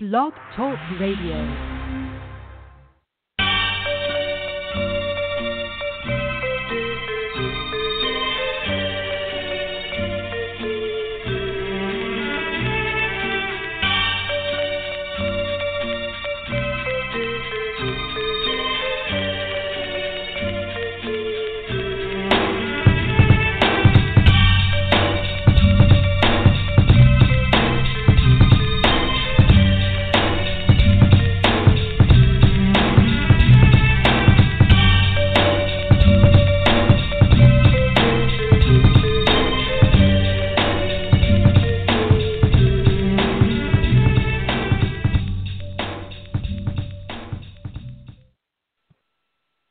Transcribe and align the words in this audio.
Blog 0.00 0.32
Talk 0.54 0.78
Radio. 1.00 1.77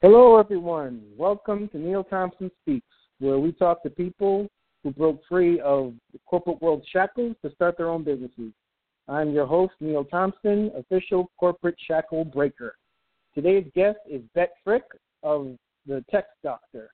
Hello, 0.10 0.38
everyone. 0.38 1.02
Welcome 1.18 1.68
to 1.74 1.78
Neil 1.78 2.02
Thompson 2.02 2.50
Speaks, 2.62 2.88
where 3.20 3.40
we 3.40 3.52
talk 3.52 3.84
to 3.84 3.90
people 3.90 4.48
who 4.82 4.92
broke 4.92 5.20
free 5.28 5.60
of 5.60 5.96
the 6.14 6.20
corporate 6.26 6.62
world 6.62 6.82
shackles 6.90 7.36
to 7.44 7.52
start 7.52 7.76
their 7.78 7.90
own 7.90 8.06
businesses. 8.06 8.54
I'm 9.10 9.32
your 9.32 9.46
host, 9.46 9.74
Neil 9.82 10.06
Thompson, 10.06 10.72
official 10.78 11.30
corporate 11.38 11.76
shackle 11.86 12.24
breaker. 12.24 12.76
Today's 13.36 13.70
guest 13.76 13.98
is 14.10 14.22
Bet 14.34 14.54
Frick 14.64 14.86
of 15.24 15.58
the 15.86 16.06
Text 16.10 16.32
Doctor. 16.42 16.92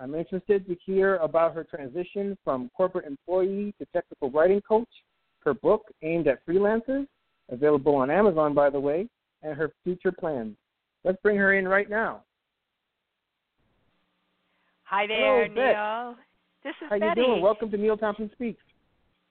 I'm 0.00 0.16
interested 0.16 0.66
to 0.66 0.76
hear 0.84 1.18
about 1.18 1.54
her 1.54 1.62
transition 1.62 2.36
from 2.42 2.68
corporate 2.76 3.06
employee 3.06 3.76
to 3.78 3.86
technical 3.92 4.32
writing 4.32 4.60
coach, 4.68 4.90
her 5.44 5.54
book 5.54 5.82
aimed 6.02 6.26
at 6.26 6.44
freelancers, 6.44 7.06
available 7.48 7.94
on 7.94 8.10
Amazon, 8.10 8.54
by 8.54 8.70
the 8.70 8.80
way, 8.80 9.08
and 9.44 9.56
her 9.56 9.70
future 9.84 10.10
plans. 10.10 10.56
Let's 11.04 11.22
bring 11.22 11.36
her 11.36 11.54
in 11.54 11.68
right 11.68 11.88
now. 11.88 12.24
Hi 14.88 15.06
there, 15.06 15.48
Hello, 15.48 16.12
Neil. 16.12 16.16
This 16.62 16.74
is 16.80 16.88
How 16.90 16.98
Betty. 16.98 17.20
you 17.20 17.26
doing? 17.26 17.42
Welcome 17.42 17.70
to 17.72 17.76
Neil 17.76 17.96
Thompson 17.96 18.30
Speaks. 18.34 18.62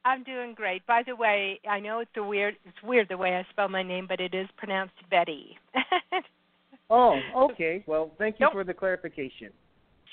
I'm 0.03 0.23
doing 0.23 0.53
great. 0.53 0.85
By 0.85 1.01
the 1.05 1.15
way, 1.15 1.59
I 1.69 1.79
know 1.79 1.99
it's 1.99 2.11
a 2.17 2.23
weird 2.23 2.55
it's 2.65 2.77
weird 2.83 3.07
the 3.09 3.17
way 3.17 3.35
I 3.35 3.45
spell 3.51 3.69
my 3.69 3.81
name, 3.81 4.05
but 4.07 4.19
it 4.19 4.33
is 4.35 4.47
pronounced 4.57 4.93
Betty. 5.09 5.57
Oh, 6.87 7.19
okay. 7.35 7.83
Well, 7.87 8.11
thank 8.19 8.35
you 8.39 8.45
Nope. 8.45 8.53
for 8.53 8.63
the 8.63 8.73
clarification. 8.73 9.49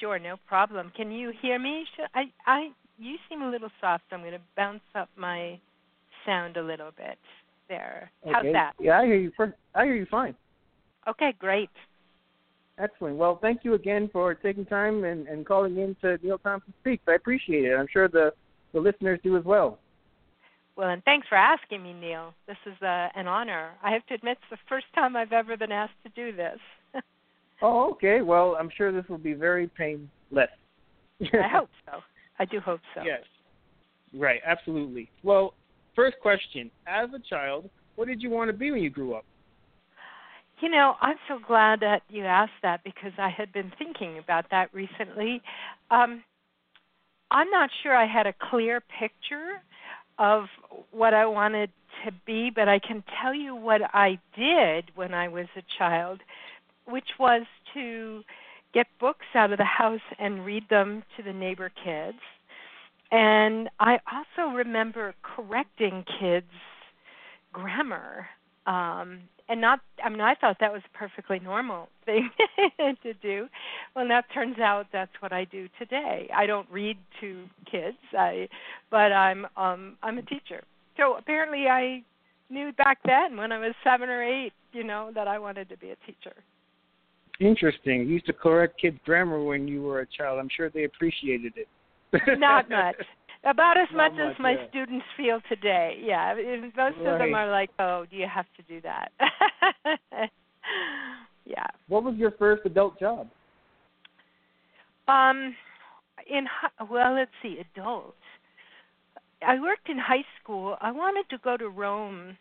sure, 0.01 0.19
no 0.19 0.37
problem. 0.49 0.91
Can 0.97 1.13
you 1.13 1.31
hear 1.43 1.59
me? 1.59 1.85
I 2.15 2.23
I 2.47 2.69
you 2.99 3.17
seem 3.29 3.43
a 3.43 3.51
little 3.51 3.69
soft, 3.79 4.05
so 4.09 4.17
I'm 4.17 4.23
going 4.23 4.33
to 4.33 4.41
bounce 4.57 4.81
up 4.95 5.11
my 5.15 5.61
sound 6.25 6.57
a 6.57 6.63
little 6.63 6.91
bit 6.97 7.19
there. 7.69 8.11
How's 8.25 8.47
that? 8.55 8.73
Yeah, 8.81 9.01
I 9.01 9.05
hear 9.05 9.17
you. 9.17 9.33
I 9.75 9.85
hear 9.85 9.95
you 9.97 10.07
fine. 10.11 10.35
Okay, 11.07 11.35
great. 11.39 11.69
Excellent. 12.79 13.17
Well, 13.17 13.39
thank 13.41 13.65
you 13.65 13.75
again 13.75 14.09
for 14.13 14.35
taking 14.35 14.65
time 14.65 15.05
and, 15.05 15.27
and 15.29 15.45
calling 15.45 15.77
in 15.79 15.95
to 16.01 16.19
Neil 16.23 16.39
Thompson 16.39 16.73
Speaks. 16.81 17.03
I 17.07 17.15
appreciate 17.15 17.65
it. 17.65 17.75
I'm 17.75 17.87
sure 17.93 18.09
the, 18.09 18.33
the 18.73 18.81
listeners 18.81 19.21
do 19.23 19.37
as 19.37 19.45
well. 19.45 19.79
Well, 20.75 20.89
and 20.89 21.05
thanks 21.05 21.29
for 21.29 21.35
asking 21.35 21.83
me, 21.83 21.93
Neil. 21.93 22.33
This 22.47 22.57
is 22.67 22.81
uh, 22.83 23.09
an 23.15 23.27
honor. 23.27 23.73
I 23.83 23.93
have 23.93 24.07
to 24.07 24.15
admit, 24.15 24.39
it's 24.41 24.51
the 24.51 24.69
first 24.69 24.87
time 24.95 25.17
I've 25.17 25.33
ever 25.33 25.57
been 25.57 25.73
asked 25.73 25.93
to 26.05 26.11
do 26.11 26.37
this. 26.37 26.59
Oh, 27.65 27.93
okay. 27.93 28.23
Well, 28.23 28.57
I'm 28.59 28.69
sure 28.77 28.91
this 28.91 29.09
will 29.09 29.19
be 29.19 29.35
very 29.35 29.69
painless. 29.69 30.09
I 31.23 31.49
hope 31.49 31.71
so. 31.87 32.01
I 32.41 32.45
do 32.45 32.59
hope 32.59 32.81
so. 32.93 33.03
Yes. 33.05 33.23
Right. 34.13 34.41
Absolutely. 34.45 35.09
Well, 35.23 35.55
first 35.95 36.17
question: 36.21 36.73
As 36.89 37.09
a 37.15 37.21
child, 37.21 37.71
what 37.95 38.09
did 38.09 38.21
you 38.21 38.31
want 38.31 38.51
to 38.51 38.53
be 38.53 38.73
when 38.73 38.83
you 38.83 38.91
grew 38.91 39.15
up? 39.15 39.25
You 40.63 40.69
know, 40.69 40.95
I'm 41.01 41.17
so 41.27 41.41
glad 41.45 41.81
that 41.81 42.03
you 42.09 42.25
asked 42.25 42.63
that 42.63 42.85
because 42.85 43.11
I 43.19 43.29
had 43.31 43.53
been 43.53 43.73
thinking 43.81 44.19
about 44.19 44.49
that 44.53 44.73
recently. 44.73 45.43
Um, 45.91 46.23
I'm 47.33 47.51
not 47.51 47.69
sure 47.83 47.97
I 47.97 48.07
had 48.07 48.29
a 48.29 48.35
clear 48.49 48.81
picture 48.81 49.61
of 50.21 50.45
what 50.93 51.15
I 51.15 51.27
wanted 51.27 51.71
to 52.05 52.13
be, 52.25 52.51
but 52.55 52.69
I 52.69 52.79
can 52.79 53.03
tell 53.21 53.35
you 53.35 53.57
what 53.57 53.81
I 53.93 54.21
did 54.39 54.93
when 54.95 55.13
I 55.13 55.27
was 55.27 55.47
a 55.57 55.63
child, 55.79 56.21
which 56.87 57.09
was 57.19 57.43
to 57.75 58.23
get 58.73 58.87
books 59.01 59.27
out 59.35 59.51
of 59.51 59.59
the 59.59 59.65
house 59.65 60.01
and 60.21 60.47
read 60.47 60.69
them 60.71 61.03
to 61.17 61.25
the 61.25 61.33
neighbor 61.33 61.73
kids. 61.85 62.19
And 63.11 63.69
I 63.81 63.99
also 64.13 64.55
remember 64.55 65.13
correcting 65.23 66.05
kids' 66.21 66.47
grammar 67.53 68.29
um 68.65 69.19
and 69.53 69.61
not 69.61 69.81
i 70.03 70.09
mean 70.09 70.21
i 70.21 70.35
thought 70.35 70.57
that 70.61 70.73
was 70.73 70.81
a 70.93 70.99
perfectly 70.99 71.39
normal 71.39 71.89
thing 72.07 72.31
to 73.03 73.13
do 73.15 73.47
well 73.95 74.09
that 74.09 74.25
turns 74.33 74.59
out 74.59 74.87
that's 74.93 75.13
what 75.21 75.33
i 75.33 75.45
do 75.45 75.69
today 75.79 76.29
i 76.35 76.47
don't 76.47 76.69
read 76.71 76.97
to 77.21 77.45
kids 77.71 77.99
i 78.19 78.49
but 78.91 79.13
i'm 79.13 79.47
um 79.57 79.97
i'm 80.03 80.19
a 80.19 80.23
teacher 80.23 80.63
so 80.97 81.17
apparently 81.17 81.67
i 81.69 82.03
knew 82.51 82.73
back 82.73 82.99
then 83.05 83.37
when 83.37 83.53
i 83.53 83.59
was 83.59 83.75
seven 83.85 84.09
or 84.09 84.23
eight 84.23 84.53
you 84.73 84.83
know 84.83 85.11
that 85.15 85.29
i 85.29 85.39
wanted 85.39 85.69
to 85.69 85.77
be 85.77 85.91
a 85.91 85.97
teacher 86.07 86.35
Interesting. 87.41 88.03
You 88.03 88.09
used 88.09 88.27
to 88.27 88.33
correct 88.33 88.81
kids' 88.81 88.99
grammar 89.05 89.43
when 89.43 89.67
you 89.67 89.83
were 89.83 90.01
a 90.01 90.07
child. 90.07 90.39
I'm 90.39 90.51
sure 90.55 90.71
they 90.71 90.85
appreciated 90.85 91.55
it. 91.57 92.39
not 92.39 92.71
much 92.71 92.95
about 93.45 93.77
as 93.77 93.89
much, 93.95 94.13
as 94.13 94.39
my 94.39 94.55
students 94.71 95.05
feel 95.17 95.41
today 95.49 95.99
yeah 96.03 96.35
most 96.77 96.99
of 96.99 97.19
them 97.19 97.35
are 97.35 97.51
like 97.51 97.71
oh 97.79 98.05
do 98.11 98.17
you 98.17 98.27
have 98.33 98.47
to 98.57 98.63
do 98.69 98.81
that 98.81 99.11
yeah 101.45 101.67
What 101.89 102.05
was 102.05 102.15
your 102.17 102.33
first 102.33 102.63
adult 102.65 102.99
job? 102.99 103.29
Um, 105.09 105.55
in 106.31 106.47
well, 106.91 107.15
let's 107.15 107.31
see, 107.43 107.59
adults. 107.77 108.17
I 109.47 109.61
worked 109.61 109.89
in 109.89 109.99
high 109.99 110.25
school. 110.41 110.77
I 110.81 110.93
wanted 110.93 111.29
to 111.31 111.39
go 111.43 111.57
to 111.57 111.69
Rome, 111.69 112.37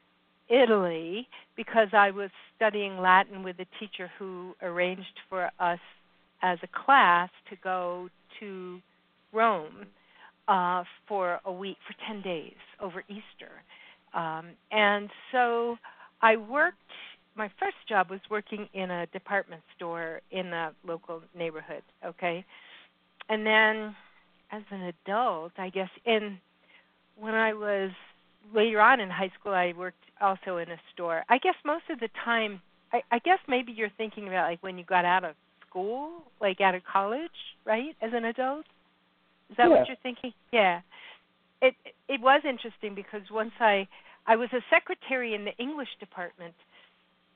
Italy, 0.50 1.28
because 1.58 1.88
I 1.94 2.12
was 2.12 2.30
studying 2.56 3.00
Latin 3.00 3.44
with 3.44 3.58
a 3.60 3.66
teacher 3.80 4.12
who 4.20 4.54
arranged 4.62 5.20
for 5.30 5.50
us 5.60 5.80
as 6.44 6.60
a 6.64 6.86
class 6.86 7.30
to 7.50 7.56
go 7.64 8.10
to 8.40 8.80
Rome 9.34 9.88
uh, 10.52 10.84
for 11.08 11.40
a 11.46 11.52
week, 11.52 11.78
for 11.88 11.96
10 12.14 12.22
days 12.22 12.60
over 12.82 13.04
Easter. 13.08 13.64
Um, 14.14 14.48
and 14.70 15.10
so 15.32 15.78
I 16.22 16.36
worked, 16.36 16.78
my 17.38 17.50
first 17.58 17.78
job 17.88 18.10
was 18.10 18.20
working 18.30 18.68
in 18.74 18.92
a 18.92 19.06
department 19.08 19.62
store 19.78 20.20
in 20.30 20.50
the 20.50 20.72
local 20.86 21.22
neighborhood, 21.34 21.84
okay? 22.06 22.44
And 23.30 23.46
then 23.46 23.96
as 24.52 24.64
an 24.72 24.92
adult, 25.06 25.54
I 25.58 25.70
guess, 25.70 25.90
in 26.06 26.38
when 27.18 27.34
I 27.34 27.54
was 27.54 27.92
later 28.54 28.82
on 28.82 29.00
in 29.00 29.10
high 29.10 29.32
school, 29.40 29.54
I 29.54 29.74
worked 29.78 30.04
also 30.20 30.58
in 30.58 30.70
a 30.70 30.78
store. 30.94 31.24
I 31.30 31.38
guess 31.38 31.56
most 31.64 31.84
of 31.90 32.02
the 32.02 32.10
time, 32.26 32.62
I, 32.92 33.02
I 33.10 33.20
guess 33.20 33.40
maybe 33.48 33.72
you're 33.72 33.92
thinking 33.98 34.28
about 34.28 34.50
like 34.50 34.62
when 34.62 34.78
you 34.78 34.84
got 34.84 35.06
out 35.06 35.24
of 35.24 35.36
school, 35.70 36.24
like 36.42 36.60
out 36.60 36.76
of 36.76 36.82
college, 36.84 37.32
right? 37.66 37.96
As 38.02 38.12
an 38.14 38.26
adult, 38.26 38.66
is 39.52 39.58
that 39.58 39.70
Yeah. 39.70 39.78
what 39.78 39.88
you're 39.88 39.98
thinking? 39.98 40.34
Yeah. 40.52 40.82
It 41.62 41.76
it 42.08 42.22
was 42.22 42.44
interesting 42.46 42.96
because 42.96 43.30
once 43.30 43.54
I 43.60 43.88
I 44.26 44.36
was 44.36 44.52
a 44.54 44.62
secretary 44.70 45.36
in 45.36 45.46
the 45.46 45.56
English 45.58 45.90
department 46.00 46.56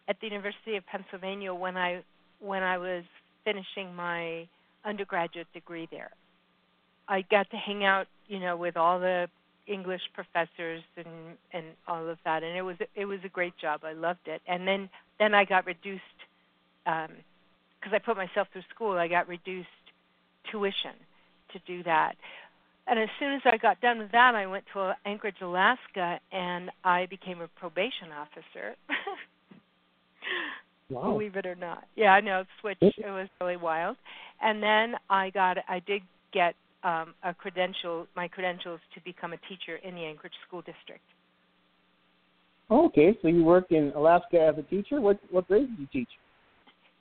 at 0.07 0.19
the 0.19 0.27
University 0.27 0.75
of 0.77 0.85
Pennsylvania 0.88 1.53
when 1.53 1.77
I 1.77 2.03
when 2.39 2.63
I 2.63 2.77
was 2.77 3.03
finishing 3.44 3.94
my 3.95 4.47
undergraduate 4.83 5.51
degree 5.53 5.88
there. 5.91 6.12
I 7.07 7.21
got 7.21 7.50
to 7.51 7.57
hang 7.57 7.85
out, 7.85 8.07
you 8.27 8.39
know, 8.39 8.57
with 8.57 8.77
all 8.77 9.00
the 9.00 9.27
English 9.67 10.01
professors 10.13 10.83
and 10.97 11.38
and 11.51 11.65
all 11.88 12.07
of 12.07 12.17
that, 12.25 12.44
and 12.44 12.56
it 12.57 12.62
was 12.63 12.77
it 12.95 13.06
was 13.06 13.19
a 13.23 13.29
great 13.29 13.57
job. 13.57 13.81
I 13.83 13.94
loved 13.94 14.27
it. 14.27 14.41
And 14.47 14.67
then 14.67 14.89
then 15.19 15.33
I 15.35 15.45
got 15.45 15.65
reduced 15.65 16.19
um, 16.88 17.12
because 17.79 17.94
I 17.94 18.00
put 18.00 18.17
myself 18.17 18.47
through 18.51 18.63
school. 18.73 18.97
I 18.97 19.07
got 19.07 19.27
reduced 19.27 19.67
tuition 20.51 20.95
to 21.55 21.59
do 21.65 21.83
that. 21.83 22.13
And 22.87 22.99
as 22.99 23.09
soon 23.19 23.33
as 23.33 23.41
I 23.45 23.57
got 23.57 23.81
done 23.81 23.97
with 23.97 24.11
that, 24.11 24.35
I 24.35 24.45
went 24.45 24.65
to 24.73 24.93
Anchorage, 25.05 25.41
Alaska, 25.41 26.19
and 26.31 26.69
I 26.83 27.07
became 27.07 27.41
a 27.41 27.47
probation 27.59 28.11
officer. 28.15 28.75
Wow. 30.89 31.13
Believe 31.13 31.35
it 31.35 31.45
or 31.45 31.55
not. 31.55 31.85
Yeah, 31.95 32.11
I 32.11 32.21
know. 32.21 32.43
Switch. 32.61 32.77
It 32.81 32.93
was 32.99 33.27
really 33.41 33.57
wild. 33.57 33.97
And 34.41 34.61
then 34.61 34.99
I 35.09 35.31
got. 35.31 35.57
I 35.67 35.81
did 35.87 36.03
get 36.31 36.53
um, 36.83 37.15
a 37.23 37.33
credential. 37.33 38.05
My 38.15 38.27
credentials 38.27 38.79
to 38.93 39.01
become 39.03 39.33
a 39.33 39.37
teacher 39.49 39.77
in 39.83 39.95
the 39.95 40.01
Anchorage 40.01 40.33
School 40.47 40.61
District. 40.61 41.01
Okay, 42.69 43.17
so 43.21 43.27
you 43.27 43.43
work 43.43 43.71
in 43.71 43.91
Alaska 43.95 44.39
as 44.39 44.55
a 44.57 44.63
teacher. 44.63 45.01
What 45.01 45.19
what 45.31 45.47
grade 45.47 45.67
did 45.69 45.79
you 45.79 45.87
teach? 45.91 46.09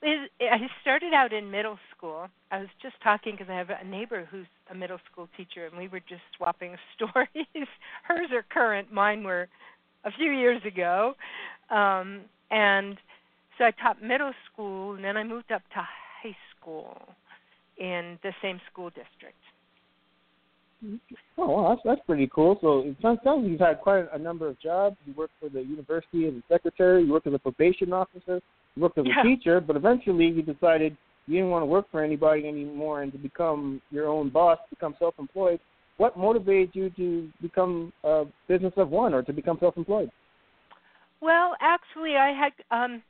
I 0.05 0.67
started 0.81 1.13
out 1.13 1.33
in 1.33 1.49
middle 1.49 1.79
school. 1.95 2.27
I 2.51 2.59
was 2.59 2.67
just 2.81 2.95
talking 3.03 3.33
because 3.33 3.49
I 3.49 3.57
have 3.57 3.69
a 3.69 3.83
neighbor 3.83 4.27
who's 4.29 4.45
a 4.69 4.75
middle 4.75 4.99
school 5.11 5.27
teacher, 5.35 5.65
and 5.65 5.77
we 5.77 5.87
were 5.87 5.99
just 5.99 6.21
swapping 6.37 6.75
stories. 6.95 7.67
Hers 8.03 8.29
are 8.31 8.45
current, 8.49 8.91
mine 8.91 9.23
were 9.23 9.47
a 10.03 10.11
few 10.11 10.31
years 10.31 10.61
ago. 10.65 11.15
Um, 11.69 12.21
and 12.51 12.97
so 13.57 13.65
I 13.65 13.71
taught 13.71 14.01
middle 14.03 14.33
school, 14.51 14.93
and 14.93 15.03
then 15.03 15.17
I 15.17 15.23
moved 15.23 15.51
up 15.51 15.63
to 15.73 15.79
high 15.79 16.35
school 16.55 17.01
in 17.77 18.19
the 18.21 18.31
same 18.41 18.61
school 18.71 18.89
district. 18.89 19.37
Oh, 21.37 21.69
that's 21.69 21.81
that's 21.83 22.01
pretty 22.05 22.29
cool. 22.33 22.59
So 22.61 22.81
it 22.81 22.95
sounds, 23.01 23.19
sounds 23.23 23.41
like 23.41 23.51
you've 23.51 23.59
had 23.59 23.81
quite 23.81 24.05
a 24.13 24.19
number 24.19 24.47
of 24.47 24.59
jobs. 24.59 24.97
You 25.07 25.13
worked 25.13 25.33
for 25.39 25.49
the 25.49 25.61
university 25.61 26.27
as 26.27 26.33
a 26.33 26.43
secretary. 26.47 27.03
You 27.03 27.11
worked 27.11 27.25
as 27.25 27.33
a 27.33 27.39
probation 27.39 27.91
officer. 27.91 28.39
Worked 28.77 28.97
as 28.97 29.05
a 29.05 29.09
Yeah. 29.09 29.23
teacher. 29.23 29.61
But 29.61 29.75
eventually, 29.75 30.27
you 30.27 30.41
decided 30.41 30.97
you 31.27 31.35
didn't 31.35 31.49
want 31.49 31.63
to 31.63 31.67
work 31.67 31.89
for 31.91 32.03
anybody 32.03 32.47
anymore 32.47 33.01
and 33.01 33.11
to 33.11 33.17
become 33.17 33.81
your 33.89 34.07
own 34.07 34.29
boss, 34.29 34.59
become 34.69 34.95
self-employed. 34.99 35.59
What 35.97 36.17
motivated 36.17 36.75
you 36.75 36.89
to 36.91 37.31
become 37.41 37.93
a 38.03 38.25
business 38.47 38.73
of 38.77 38.89
one 38.89 39.13
or 39.13 39.23
to 39.23 39.33
become 39.33 39.57
self-employed? 39.59 40.11
Well, 41.21 41.55
actually, 41.61 42.17
I 42.17 42.31
had 42.31 42.51
um, 42.69 43.01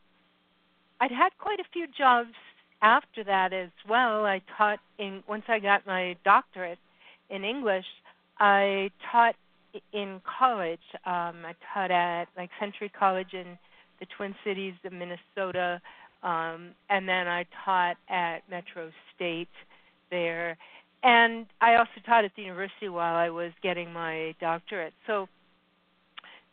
I'd 1.01 1.11
had 1.11 1.29
quite 1.37 1.59
a 1.59 1.65
few 1.73 1.87
jobs 1.87 2.33
after 2.81 3.23
that 3.23 3.51
as 3.53 3.69
well. 3.89 4.25
I 4.25 4.41
taught 4.57 4.79
in 4.99 5.23
once 5.27 5.43
I 5.47 5.59
got 5.59 5.85
my 5.85 6.15
doctorate 6.23 6.79
in 7.29 7.43
English. 7.43 7.85
I 8.39 8.91
taught 9.11 9.35
in 9.91 10.21
college. 10.39 10.79
Um, 11.05 11.43
I 11.45 11.53
taught 11.73 11.91
at 11.91 12.27
like 12.37 12.49
Century 12.59 12.91
College 12.97 13.33
in 13.33 13.57
the 13.99 14.05
Twin 14.17 14.35
Cities 14.43 14.73
of 14.83 14.93
Minnesota, 14.93 15.81
um, 16.23 16.71
and 16.89 17.07
then 17.07 17.27
I 17.27 17.45
taught 17.63 17.97
at 18.09 18.39
Metro 18.49 18.91
State 19.15 19.49
there. 20.09 20.57
And 21.03 21.45
I 21.61 21.75
also 21.75 22.01
taught 22.05 22.25
at 22.25 22.31
the 22.35 22.41
university 22.41 22.89
while 22.89 23.15
I 23.15 23.29
was 23.29 23.51
getting 23.61 23.93
my 23.93 24.33
doctorate. 24.39 24.93
So 25.05 25.27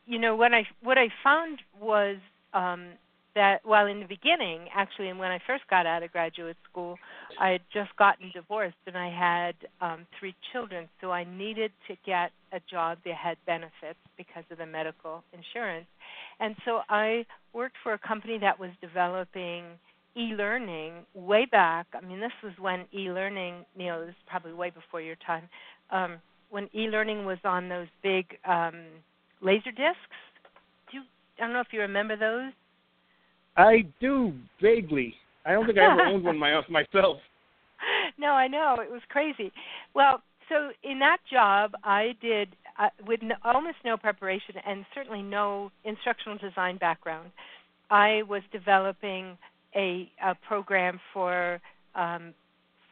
you 0.06 0.18
know 0.18 0.34
what 0.36 0.52
I 0.52 0.66
what 0.82 0.98
I 0.98 1.08
found 1.22 1.60
was 1.80 2.16
um, 2.52 2.88
that 3.34 3.60
while 3.64 3.86
in 3.86 4.00
the 4.00 4.06
beginning, 4.06 4.68
actually, 4.74 5.08
and 5.08 5.18
when 5.18 5.30
I 5.30 5.38
first 5.46 5.64
got 5.70 5.86
out 5.86 6.02
of 6.02 6.12
graduate 6.12 6.56
school, 6.70 6.98
I 7.40 7.50
had 7.50 7.62
just 7.72 7.96
gotten 7.96 8.30
divorced 8.34 8.76
and 8.86 8.96
I 8.96 9.08
had 9.08 9.54
um, 9.80 10.06
three 10.18 10.34
children, 10.52 10.88
so 11.00 11.10
I 11.10 11.24
needed 11.24 11.72
to 11.88 11.96
get 12.04 12.32
a 12.52 12.60
job 12.70 12.98
that 13.04 13.14
had 13.14 13.38
benefits 13.46 13.98
because 14.16 14.44
of 14.50 14.58
the 14.58 14.66
medical 14.66 15.24
insurance, 15.32 15.86
and 16.40 16.55
so 16.64 16.81
I 16.88 17.25
worked 17.52 17.76
for 17.82 17.93
a 17.93 17.99
company 17.99 18.38
that 18.38 18.58
was 18.58 18.70
developing 18.81 19.64
e-learning 20.17 20.94
way 21.14 21.46
back. 21.50 21.87
I 21.94 22.05
mean, 22.05 22.20
this 22.20 22.32
was 22.43 22.52
when 22.58 22.84
e-learning, 22.93 23.64
Neil, 23.76 24.00
this 24.00 24.11
is 24.11 24.14
probably 24.26 24.52
way 24.52 24.70
before 24.70 25.00
your 25.00 25.17
time. 25.26 25.49
Um, 25.90 26.19
when 26.50 26.69
e-learning 26.75 27.25
was 27.25 27.38
on 27.44 27.69
those 27.69 27.87
big 28.02 28.26
um, 28.46 28.84
laser 29.40 29.70
discs. 29.70 30.19
Do 30.90 30.99
you, 30.99 31.02
I 31.38 31.43
don't 31.43 31.55
know 31.55 31.61
if 31.61 31.73
you 31.73 31.81
remember 31.81 32.17
those. 32.17 32.52
I 33.56 33.85
do 34.00 34.32
vaguely. 34.61 35.14
I 35.44 35.52
don't 35.52 35.67
think 35.67 35.78
I 35.78 35.90
ever 35.90 36.02
owned 36.02 36.25
one 36.25 36.38
my, 36.38 36.61
myself. 36.69 37.19
no, 38.19 38.28
I 38.28 38.49
know 38.49 38.76
it 38.81 38.90
was 38.90 39.02
crazy. 39.08 39.52
Well, 39.94 40.23
so 40.49 40.70
in 40.82 40.99
that 40.99 41.19
job, 41.31 41.73
I 41.85 42.14
did 42.20 42.49
uh, 42.78 42.88
with 43.06 43.20
no, 43.22 43.34
almost 43.44 43.76
no 43.84 43.96
preparation 43.96 44.54
and 44.66 44.84
certainly 44.94 45.22
no 45.22 45.70
instructional 45.84 46.38
design 46.38 46.76
background. 46.76 47.30
I 47.90 48.22
was 48.28 48.42
developing 48.52 49.36
a, 49.74 50.10
a 50.24 50.34
program 50.46 51.00
for 51.12 51.60
um, 51.94 52.34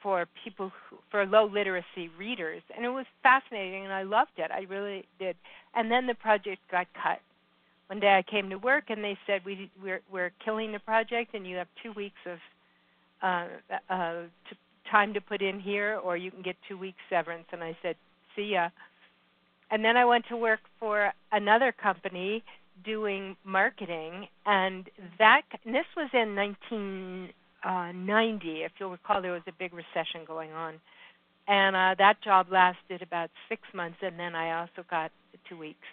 for 0.03 0.27
people 0.44 0.73
who, 0.88 0.97
for 1.11 1.27
low 1.27 1.44
literacy 1.47 2.11
readers, 2.19 2.62
and 2.75 2.85
it 2.85 2.88
was 2.88 3.05
fascinating, 3.23 3.85
and 3.85 3.93
I 3.93 4.03
loved 4.03 4.31
it. 4.38 4.50
I 4.50 4.61
really 4.69 5.05
did. 5.19 5.37
And 5.75 5.91
then 5.91 6.06
the 6.06 6.15
project 6.15 6.61
got 6.71 6.87
cut. 6.94 7.21
One 7.88 8.00
day 8.00 8.17
I 8.17 8.23
came 8.23 8.49
to 8.50 8.56
work, 8.56 8.85
and 8.88 9.05
they 9.05 9.19
said 9.26 9.43
we 9.44 9.71
we're 9.83 10.00
we're 10.12 10.33
killing 10.44 10.73
the 10.73 10.79
project, 10.79 11.35
and 11.35 11.47
you 11.47 11.56
have 11.56 11.69
two 11.83 11.93
weeks 11.93 12.21
of 12.26 12.38
uh, 13.23 13.47
uh, 13.88 14.12
to, 14.12 14.56
time 14.91 15.15
to 15.15 15.21
put 15.21 15.43
in 15.43 15.61
here, 15.61 16.00
or 16.03 16.17
you 16.17 16.31
can 16.31 16.43
get 16.43 16.56
two 16.69 16.79
weeks 16.79 16.99
severance. 17.09 17.47
And 17.53 17.62
I 17.62 17.76
said, 17.83 17.97
see 18.35 18.53
ya. 18.53 18.69
And 19.71 19.85
then 19.85 19.97
I 19.97 20.05
went 20.05 20.27
to 20.29 20.37
work 20.37 20.61
for 20.79 21.13
another 21.31 21.73
company 21.73 22.43
doing 22.85 23.37
marketing, 23.45 24.29
and 24.47 24.89
that 25.19 25.43
and 25.65 25.75
this 25.75 25.87
was 25.97 26.11
in 26.13 26.35
1990. 26.35 28.63
If 28.63 28.73
you'll 28.79 28.91
recall, 28.91 29.23
there 29.23 29.33
was 29.33 29.43
a 29.47 29.53
big 29.53 29.73
recession 29.73 30.25
going 30.27 30.53
on, 30.53 30.81
and 31.47 31.77
uh, 31.77 31.95
that 31.99 32.21
job 32.23 32.49
lasted 32.51 33.03
about 33.03 33.31
six 33.49 33.63
months, 33.75 33.99
and 34.03 34.19
then 34.19 34.35
I 34.35 34.61
also 34.61 34.85
got 34.89 35.13
two 35.49 35.57
weeks. 35.57 35.87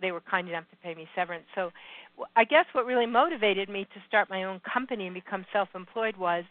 They 0.00 0.12
were 0.12 0.22
kind 0.22 0.48
enough 0.48 0.64
to 0.70 0.76
pay 0.76 0.94
me 0.94 1.06
severance. 1.14 1.44
So, 1.54 1.72
I 2.36 2.44
guess 2.44 2.64
what 2.72 2.86
really 2.86 3.06
motivated 3.06 3.68
me 3.68 3.84
to 3.84 4.00
start 4.08 4.30
my 4.30 4.44
own 4.44 4.60
company 4.60 5.06
and 5.06 5.14
become 5.14 5.44
self-employed 5.52 6.16
was 6.16 6.44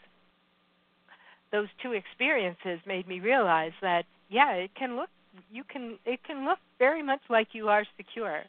those 1.51 1.67
two 1.81 1.93
experiences 1.93 2.79
made 2.85 3.07
me 3.07 3.19
realize 3.19 3.71
that 3.81 4.05
yeah, 4.29 4.51
it 4.53 4.75
can 4.75 4.95
look 4.95 5.09
you 5.51 5.63
can 5.63 5.97
it 6.05 6.19
can 6.25 6.45
look 6.45 6.59
very 6.77 7.03
much 7.03 7.21
like 7.29 7.49
you 7.53 7.69
are 7.69 7.83
secure, 7.97 8.41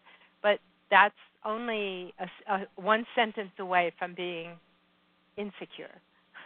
but 0.42 0.58
that's 0.90 1.14
only 1.44 2.12
a, 2.18 2.52
a 2.52 2.60
one 2.76 3.06
sentence 3.14 3.50
away 3.58 3.92
from 3.98 4.14
being 4.14 4.50
insecure, 5.36 5.94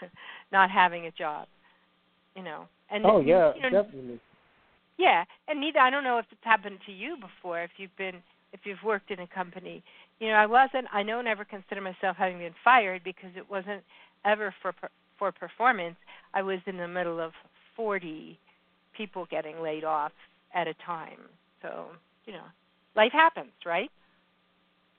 not 0.52 0.70
having 0.70 1.06
a 1.06 1.10
job. 1.12 1.48
You 2.34 2.42
know, 2.42 2.64
and 2.90 3.04
Oh 3.06 3.20
yeah, 3.20 3.52
you 3.54 3.62
know, 3.62 3.70
definitely. 3.70 4.20
yeah, 4.98 5.25
and 5.48 5.60
neither 5.60 5.78
I 5.78 5.90
don't 5.90 6.04
know 6.04 6.19
if 6.19 6.26
it's 6.31 6.40
happened 6.44 6.78
to 6.87 6.92
you 6.92 7.16
before. 7.16 7.62
If 7.62 7.70
you've 7.76 7.96
been 7.96 8.16
if 8.52 8.60
you've 8.64 8.82
worked 8.84 9.10
in 9.10 9.20
a 9.20 9.26
company, 9.26 9.82
you 10.20 10.28
know, 10.28 10.34
I 10.34 10.46
wasn't. 10.46 10.87
I 10.92 11.02
don't 11.02 11.26
ever 11.26 11.44
consider 11.44 11.80
myself 11.80 12.16
having 12.16 12.38
been 12.38 12.54
fired 12.62 13.02
because 13.04 13.30
it 13.37 13.48
wasn't 13.48 13.82
ever 14.25 14.54
for 14.62 14.75
for 15.19 15.32
performance. 15.32 15.96
I 16.32 16.42
was 16.42 16.58
in 16.66 16.76
the 16.76 16.88
middle 16.88 17.20
of 17.20 17.32
40 17.76 18.38
people 18.96 19.26
getting 19.31 19.61
laid 19.61 19.85
off 19.85 20.12
at 20.55 20.67
a 20.69 20.75
time. 20.87 21.19
So 21.62 21.87
you 22.26 22.32
know, 22.32 22.44
life 22.96 23.12
happens, 23.12 23.52
right? 23.64 23.91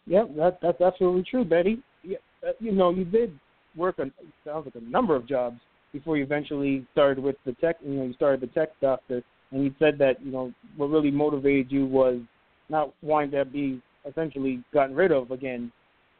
Yep, 0.07 0.35
that 0.37 0.59
that's 0.61 0.81
absolutely 0.81 1.23
true, 1.29 1.43
Bette. 1.43 1.81
Yeah, 2.03 2.17
uh, 2.47 2.51
you 2.59 2.71
know, 2.71 2.91
you 2.91 3.05
did 3.05 3.37
work 3.75 3.99
on 3.99 4.11
sounds 4.45 4.65
like 4.65 4.75
a 4.75 4.89
number 4.89 5.15
of 5.15 5.27
jobs 5.27 5.59
before 5.91 6.17
you 6.17 6.23
eventually 6.23 6.85
started 6.91 7.23
with 7.23 7.35
the 7.45 7.53
tech. 7.53 7.77
You 7.83 7.93
know, 7.93 8.03
you 8.03 8.13
started 8.13 8.41
the 8.41 8.53
text 8.53 8.75
doctor, 8.81 9.23
and 9.51 9.63
you 9.63 9.73
said 9.79 9.97
that 9.99 10.23
you 10.23 10.31
know 10.31 10.53
what 10.77 10.87
really 10.87 11.11
motivated 11.11 11.71
you 11.71 11.85
was 11.85 12.19
not 12.69 12.93
wanting 13.01 13.31
to 13.31 13.45
be 13.45 13.81
essentially 14.07 14.63
gotten 14.73 14.95
rid 14.95 15.11
of 15.11 15.31
again. 15.31 15.71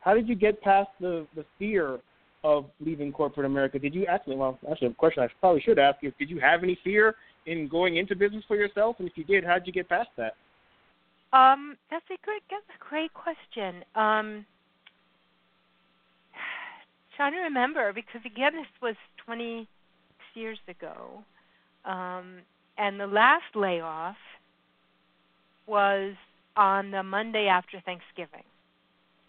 How 0.02 0.14
did 0.14 0.28
you 0.28 0.36
get 0.36 0.62
past 0.62 0.90
the 1.00 1.28
the 1.36 1.46
fear 1.60 2.00
of 2.44 2.66
leaving 2.80 3.12
corporate 3.12 3.46
America? 3.46 3.78
Did 3.78 3.94
you 3.94 4.06
actually? 4.06 4.36
Well, 4.36 4.58
actually, 4.72 4.90
a 4.90 4.94
question 4.94 5.24
I 5.24 5.28
probably 5.40 5.62
should 5.62 5.80
ask 5.80 6.02
you: 6.02 6.12
Did 6.18 6.30
you 6.30 6.40
have 6.40 6.64
any 6.64 6.78
fear 6.84 7.16
in 7.46 7.68
going 7.68 7.98
into 7.98 8.16
business 8.16 8.44
for 8.48 8.56
yourself? 8.56 8.98
And 9.00 9.08
if 9.08 9.18
you 9.18 9.24
did, 9.24 9.44
how 9.44 9.56
did 9.56 9.68
you 9.68 9.74
get 9.74 9.90
past 9.90 10.10
that? 10.18 10.36
Um, 11.34 11.75
that's 11.92 12.06
a 12.06 12.18
great 12.24 12.44
that's 12.50 12.64
a 12.70 12.90
great 12.90 13.14
question. 13.14 13.84
Um, 13.96 14.46
trying 17.18 17.34
to 17.34 17.40
remember 17.40 17.92
because 17.94 18.22
again 18.25 18.54
this 18.54 18.68
was 18.82 18.96
20 19.25 19.68
years 20.34 20.60
ago, 20.68 21.24
um, 21.86 22.38
and 22.78 23.00
the 23.00 23.08
last 23.08 23.56
layoff 23.56 24.18
was 25.68 26.14
on 26.56 26.92
the 26.92 27.04
Monday 27.04 27.48
after 27.48 27.82
Thanksgiving, 27.82 28.44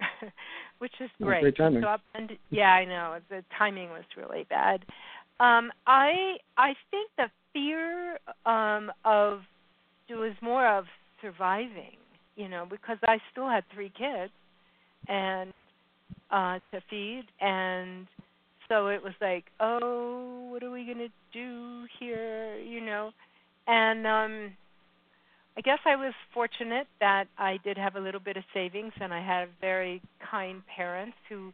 which 0.79 0.93
is 1.01 1.11
great. 1.21 1.41
great 1.43 1.57
timing. 1.57 1.83
So 1.83 1.89
up 1.89 2.03
and 2.15 2.33
yeah, 2.51 2.73
I 2.73 2.85
know 2.85 3.19
the 3.31 3.43
timing 3.57 3.91
was 3.91 4.05
really 4.17 4.47
bad. 4.49 4.85
Um, 5.39 5.71
I 5.87 6.37
I 6.57 6.75
think 6.91 7.11
the 7.17 7.31
fear 7.57 8.19
um, 8.45 8.93
of 9.07 9.41
it 10.09 10.15
was 10.15 10.35
more 10.43 10.67
of 10.79 10.85
surviving, 11.23 11.97
you 12.37 12.49
know, 12.49 12.67
because 12.69 12.99
I 13.05 13.19
still 13.33 13.49
had 13.49 13.65
three 13.75 13.91
kids 13.97 14.33
and 15.09 15.53
uh 16.31 16.59
to 16.73 16.81
feed 16.91 17.25
and 17.41 18.07
so 18.69 18.89
it 18.89 19.03
was 19.03 19.13
like, 19.21 19.45
oh, 19.61 20.49
what 20.51 20.63
are 20.63 20.71
we 20.71 20.85
to 20.85 21.09
do 21.33 21.87
here, 21.99 22.59
you 22.59 22.81
know? 22.81 23.13
And 23.67 24.07
um 24.07 24.53
I 25.57 25.61
guess 25.63 25.79
I 25.87 25.97
was 25.97 26.13
fortunate 26.35 26.87
that 27.01 27.25
I 27.39 27.59
did 27.65 27.79
have 27.79 27.97
a 27.97 28.01
little 28.01 28.21
bit 28.21 28.37
of 28.37 28.45
savings 28.53 28.93
and 29.01 29.15
I 29.15 29.25
had 29.25 29.49
very 29.61 30.03
kind 30.31 30.63
parents 30.77 31.17
who 31.29 31.53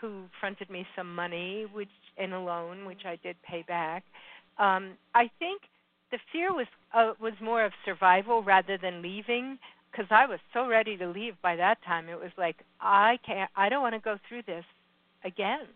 who 0.00 0.24
fronted 0.38 0.70
me 0.70 0.86
some 0.94 1.14
money 1.14 1.66
which 1.72 1.88
in 2.16 2.32
a 2.32 2.44
loan 2.44 2.84
which 2.84 3.04
I 3.04 3.18
did 3.22 3.36
pay 3.48 3.64
back. 3.66 4.04
Um 4.58 4.92
I 5.14 5.30
think 5.38 5.62
the 6.10 6.18
fear 6.32 6.52
was 6.52 6.66
uh, 6.94 7.12
was 7.20 7.34
more 7.40 7.64
of 7.64 7.72
survival 7.84 8.42
rather 8.42 8.78
than 8.78 9.02
leaving 9.02 9.58
because 9.90 10.06
I 10.10 10.26
was 10.26 10.38
so 10.52 10.66
ready 10.66 10.96
to 10.96 11.06
leave 11.08 11.34
by 11.42 11.56
that 11.56 11.78
time. 11.84 12.08
It 12.08 12.18
was 12.18 12.30
like 12.36 12.56
I 12.80 13.18
can't. 13.26 13.50
I 13.56 13.68
don't 13.68 13.82
want 13.82 13.94
to 13.94 14.00
go 14.00 14.18
through 14.28 14.42
this 14.46 14.64
again 15.24 15.66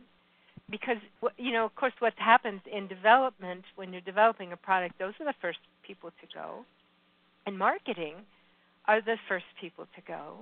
because 0.71 0.97
you 1.37 1.53
know, 1.53 1.65
of 1.65 1.75
course, 1.75 1.93
what 1.99 2.15
happens 2.17 2.61
in 2.71 2.89
development 2.89 3.65
when 3.77 3.93
you're 3.93 4.03
developing 4.03 4.53
a 4.53 4.57
product, 4.57 4.99
those 4.99 5.13
are 5.21 5.27
the 5.27 5.35
first 5.41 5.59
people 5.87 6.11
to 6.21 6.27
go, 6.35 6.65
and 7.47 7.59
marketing 7.59 8.15
are 8.87 9.01
the 9.01 9.17
first 9.29 9.45
people 9.61 9.87
to 9.95 10.01
go. 10.07 10.39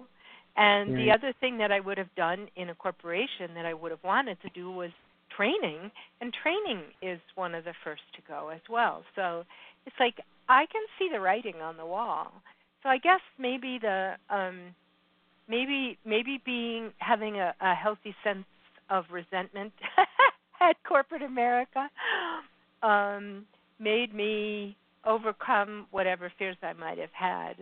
And 0.56 0.97
the 0.97 1.12
other 1.12 1.32
thing 1.40 1.59
that 1.59 1.70
I 1.70 1.80
would 1.80 1.97
have 1.97 2.12
done 2.16 2.49
in 2.56 2.70
a 2.70 2.75
corporation 2.75 3.54
that 3.54 3.64
I 3.64 3.73
would 3.73 3.92
have 3.92 4.02
wanted 4.02 4.37
to 4.42 4.49
do 4.50 4.70
was 4.70 4.90
training, 5.37 5.90
and 6.20 6.32
training 6.42 6.84
is 7.02 7.20
one 7.34 7.54
of 7.54 7.64
the 7.64 7.75
first 7.84 8.02
to 8.16 8.22
go 8.26 8.49
as 8.49 8.60
well. 8.68 9.02
So 9.16 9.44
it's 9.87 9.96
like 9.99 10.16
I 10.49 10.66
can 10.66 10.82
see 10.99 11.08
the 11.12 11.20
writing 11.20 11.56
on 11.62 11.76
the 11.76 11.87
wall. 11.87 12.32
So 12.82 12.88
I 12.88 12.99
guess 12.99 13.20
maybe 13.38 13.78
the 13.80 14.14
um, 14.28 14.75
maybe 15.49 15.99
maybe 16.04 16.40
being 16.44 16.92
having 16.99 17.37
a, 17.37 17.54
a 17.60 17.75
healthy 17.75 18.14
sense 18.25 18.46
of 18.88 19.04
resentment 19.10 19.72
at 20.60 20.76
corporate 20.87 21.22
America 21.22 21.88
um, 22.82 23.44
made 23.78 24.14
me 24.14 24.76
overcome 25.04 25.87
whatever 25.90 26.32
fears 26.38 26.56
I 26.62 26.72
might 26.75 26.99
have 26.99 27.12
had. 27.12 27.54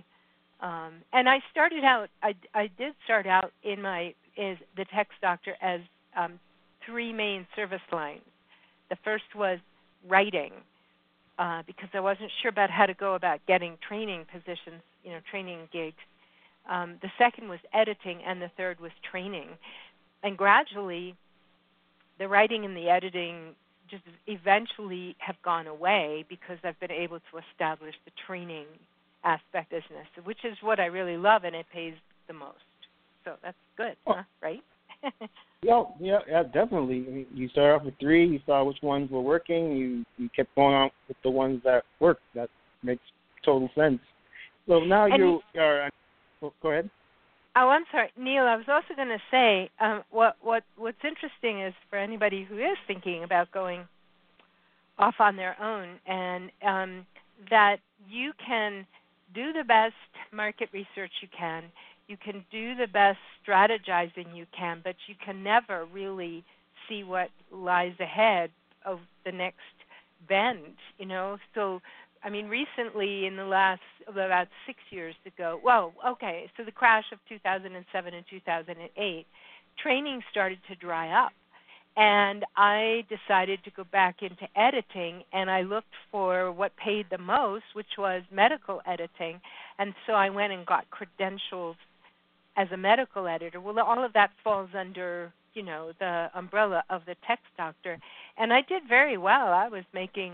Um, 0.60 0.94
and 1.12 1.28
I 1.28 1.38
started 1.50 1.84
out. 1.84 2.08
I, 2.22 2.34
I 2.54 2.68
did 2.78 2.94
start 3.04 3.26
out 3.26 3.52
in 3.62 3.82
my 3.82 4.14
is 4.36 4.58
the 4.76 4.84
text 4.94 5.14
doctor 5.20 5.56
as 5.60 5.80
um, 6.16 6.38
three 6.88 7.12
main 7.12 7.46
service 7.54 7.80
lines. 7.92 8.22
The 8.90 8.96
first 9.04 9.24
was 9.36 9.58
writing, 10.08 10.52
uh, 11.38 11.62
because 11.66 11.88
I 11.92 12.00
wasn't 12.00 12.30
sure 12.40 12.48
about 12.48 12.70
how 12.70 12.86
to 12.86 12.94
go 12.94 13.14
about 13.14 13.40
getting 13.46 13.76
training 13.86 14.24
positions, 14.32 14.82
you 15.04 15.10
know, 15.10 15.20
training 15.30 15.68
gigs. 15.72 15.96
Um, 16.68 16.96
the 17.02 17.10
second 17.18 17.48
was 17.48 17.60
editing, 17.72 18.20
and 18.26 18.40
the 18.40 18.50
third 18.56 18.80
was 18.80 18.92
training. 19.10 19.48
And 20.22 20.36
gradually, 20.36 21.14
the 22.18 22.28
writing 22.28 22.64
and 22.64 22.76
the 22.76 22.88
editing 22.88 23.54
just 23.90 24.02
eventually 24.26 25.16
have 25.18 25.36
gone 25.42 25.66
away 25.66 26.24
because 26.28 26.58
I've 26.64 26.78
been 26.80 26.90
able 26.90 27.18
to 27.18 27.40
establish 27.52 27.94
the 28.04 28.10
training 28.26 28.66
aspect 29.24 29.70
business, 29.70 30.06
which 30.24 30.44
is 30.44 30.56
what 30.62 30.78
I 30.78 30.86
really 30.86 31.16
love, 31.16 31.44
and 31.44 31.54
it 31.54 31.66
pays 31.72 31.94
the 32.26 32.34
most. 32.34 32.58
So 33.24 33.34
that's 33.42 33.56
good, 33.76 33.96
huh? 34.06 34.22
right? 34.42 34.62
yeah, 35.62 35.82
yeah, 36.00 36.18
yeah, 36.28 36.42
definitely. 36.42 37.04
I 37.06 37.10
mean, 37.10 37.26
you 37.32 37.48
start 37.48 37.80
off 37.80 37.84
with 37.84 37.94
three. 38.00 38.26
You 38.26 38.40
saw 38.46 38.64
which 38.64 38.78
ones 38.82 39.10
were 39.10 39.20
working. 39.20 39.72
You 39.72 40.04
you 40.16 40.28
kept 40.34 40.54
going 40.54 40.74
on 40.74 40.90
with 41.06 41.16
the 41.22 41.30
ones 41.30 41.60
that 41.64 41.84
worked. 42.00 42.22
That 42.34 42.48
makes 42.82 43.02
total 43.44 43.70
sense. 43.74 44.00
So 44.66 44.80
now 44.80 45.06
and 45.06 45.16
you 45.18 45.40
are. 45.60 45.90
Oh, 46.42 46.52
go 46.62 46.70
ahead. 46.70 46.90
Oh, 47.56 47.68
I'm 47.70 47.84
sorry, 47.90 48.10
Neil. 48.16 48.44
I 48.44 48.54
was 48.54 48.66
also 48.68 48.94
going 48.94 49.08
to 49.08 49.18
say 49.30 49.70
um, 49.80 50.02
what 50.10 50.36
what 50.40 50.62
what's 50.76 50.98
interesting 51.04 51.62
is 51.62 51.74
for 51.90 51.96
anybody 51.96 52.44
who 52.48 52.58
is 52.58 52.76
thinking 52.86 53.24
about 53.24 53.50
going 53.50 53.86
off 54.98 55.14
on 55.18 55.36
their 55.36 55.60
own, 55.60 55.98
and 56.06 56.50
um, 56.66 57.06
that 57.50 57.78
you 58.08 58.32
can 58.44 58.86
do 59.34 59.52
the 59.52 59.64
best 59.64 59.94
market 60.32 60.68
research 60.72 61.10
you 61.20 61.28
can 61.36 61.64
you 62.08 62.16
can 62.16 62.44
do 62.50 62.74
the 62.74 62.88
best 62.88 63.18
strategizing 63.46 64.34
you 64.34 64.46
can, 64.56 64.80
but 64.82 64.96
you 65.06 65.14
can 65.24 65.42
never 65.42 65.84
really 65.92 66.42
see 66.88 67.04
what 67.04 67.28
lies 67.52 67.94
ahead 68.00 68.50
of 68.84 68.98
the 69.24 69.32
next 69.32 69.58
bend, 70.28 70.74
you 70.98 71.06
know. 71.06 71.38
So 71.54 71.80
I 72.24 72.30
mean 72.30 72.48
recently 72.48 73.26
in 73.26 73.36
the 73.36 73.44
last 73.44 73.82
about 74.06 74.48
6 74.66 74.78
years 74.90 75.14
ago, 75.26 75.60
well, 75.62 75.92
okay, 76.06 76.50
so 76.56 76.64
the 76.64 76.72
crash 76.72 77.04
of 77.12 77.18
2007 77.28 78.14
and 78.14 78.24
2008, 78.28 79.26
training 79.82 80.22
started 80.30 80.58
to 80.68 80.74
dry 80.74 81.10
up. 81.10 81.32
And 81.96 82.44
I 82.56 83.04
decided 83.08 83.64
to 83.64 83.72
go 83.72 83.82
back 83.82 84.22
into 84.22 84.46
editing, 84.54 85.24
and 85.32 85.50
I 85.50 85.62
looked 85.62 85.94
for 86.12 86.52
what 86.52 86.76
paid 86.76 87.06
the 87.10 87.18
most, 87.18 87.64
which 87.72 87.98
was 87.98 88.22
medical 88.30 88.80
editing. 88.86 89.40
And 89.80 89.94
so 90.06 90.12
I 90.12 90.30
went 90.30 90.52
and 90.52 90.64
got 90.64 90.88
credentials 90.90 91.74
as 92.58 92.66
a 92.72 92.76
medical 92.76 93.28
editor. 93.28 93.60
Well, 93.60 93.78
all 93.78 94.04
of 94.04 94.12
that 94.12 94.30
falls 94.42 94.70
under 94.76 95.32
you 95.54 95.62
know 95.62 95.92
the 95.98 96.28
umbrella 96.34 96.82
of 96.90 97.02
the 97.06 97.14
text 97.26 97.46
doctor, 97.56 97.98
and 98.36 98.52
I 98.52 98.60
did 98.60 98.82
very 98.88 99.16
well. 99.16 99.48
I 99.48 99.68
was 99.68 99.84
making 99.94 100.32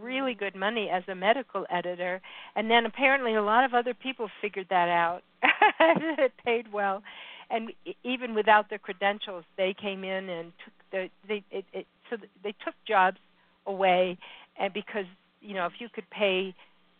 really 0.00 0.34
good 0.34 0.56
money 0.56 0.88
as 0.92 1.04
a 1.06 1.14
medical 1.14 1.66
editor, 1.70 2.20
and 2.56 2.70
then 2.70 2.86
apparently 2.86 3.34
a 3.34 3.42
lot 3.42 3.64
of 3.64 3.74
other 3.74 3.94
people 3.94 4.28
figured 4.40 4.66
that 4.70 4.88
out. 4.88 5.22
it 5.80 6.32
paid 6.44 6.72
well, 6.72 7.02
and 7.50 7.72
even 8.02 8.34
without 8.34 8.70
the 8.70 8.78
credentials, 8.78 9.44
they 9.56 9.74
came 9.80 10.02
in 10.02 10.28
and 10.28 10.52
took 10.64 10.74
the 10.90 11.08
they 11.28 11.44
it, 11.50 11.64
it 11.72 11.86
so 12.10 12.16
they 12.42 12.54
took 12.64 12.74
jobs 12.88 13.18
away, 13.66 14.16
and 14.58 14.72
because 14.72 15.06
you 15.42 15.54
know 15.54 15.66
if 15.66 15.74
you 15.78 15.88
could 15.94 16.08
pay 16.10 16.54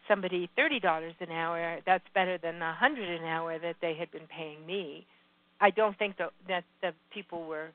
somebody 0.08 0.48
thirty 0.56 0.80
dollars 0.80 1.14
an 1.20 1.30
hour, 1.30 1.78
that's 1.86 2.04
better 2.14 2.38
than 2.38 2.60
a 2.62 2.74
hundred 2.74 3.08
an 3.08 3.24
hour 3.26 3.58
that 3.58 3.76
they 3.80 3.94
had 3.94 4.10
been 4.10 4.26
paying 4.28 4.64
me. 4.66 5.06
I 5.60 5.70
don't 5.70 5.98
think 5.98 6.16
that 6.18 6.30
that 6.48 6.64
the 6.82 6.92
people 7.12 7.46
were 7.46 7.70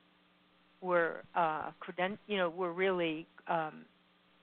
were 0.81 1.23
uh 1.35 1.71
creden- 1.81 2.17
you 2.27 2.37
know 2.37 2.49
were 2.49 2.73
really 2.73 3.27
um 3.47 3.85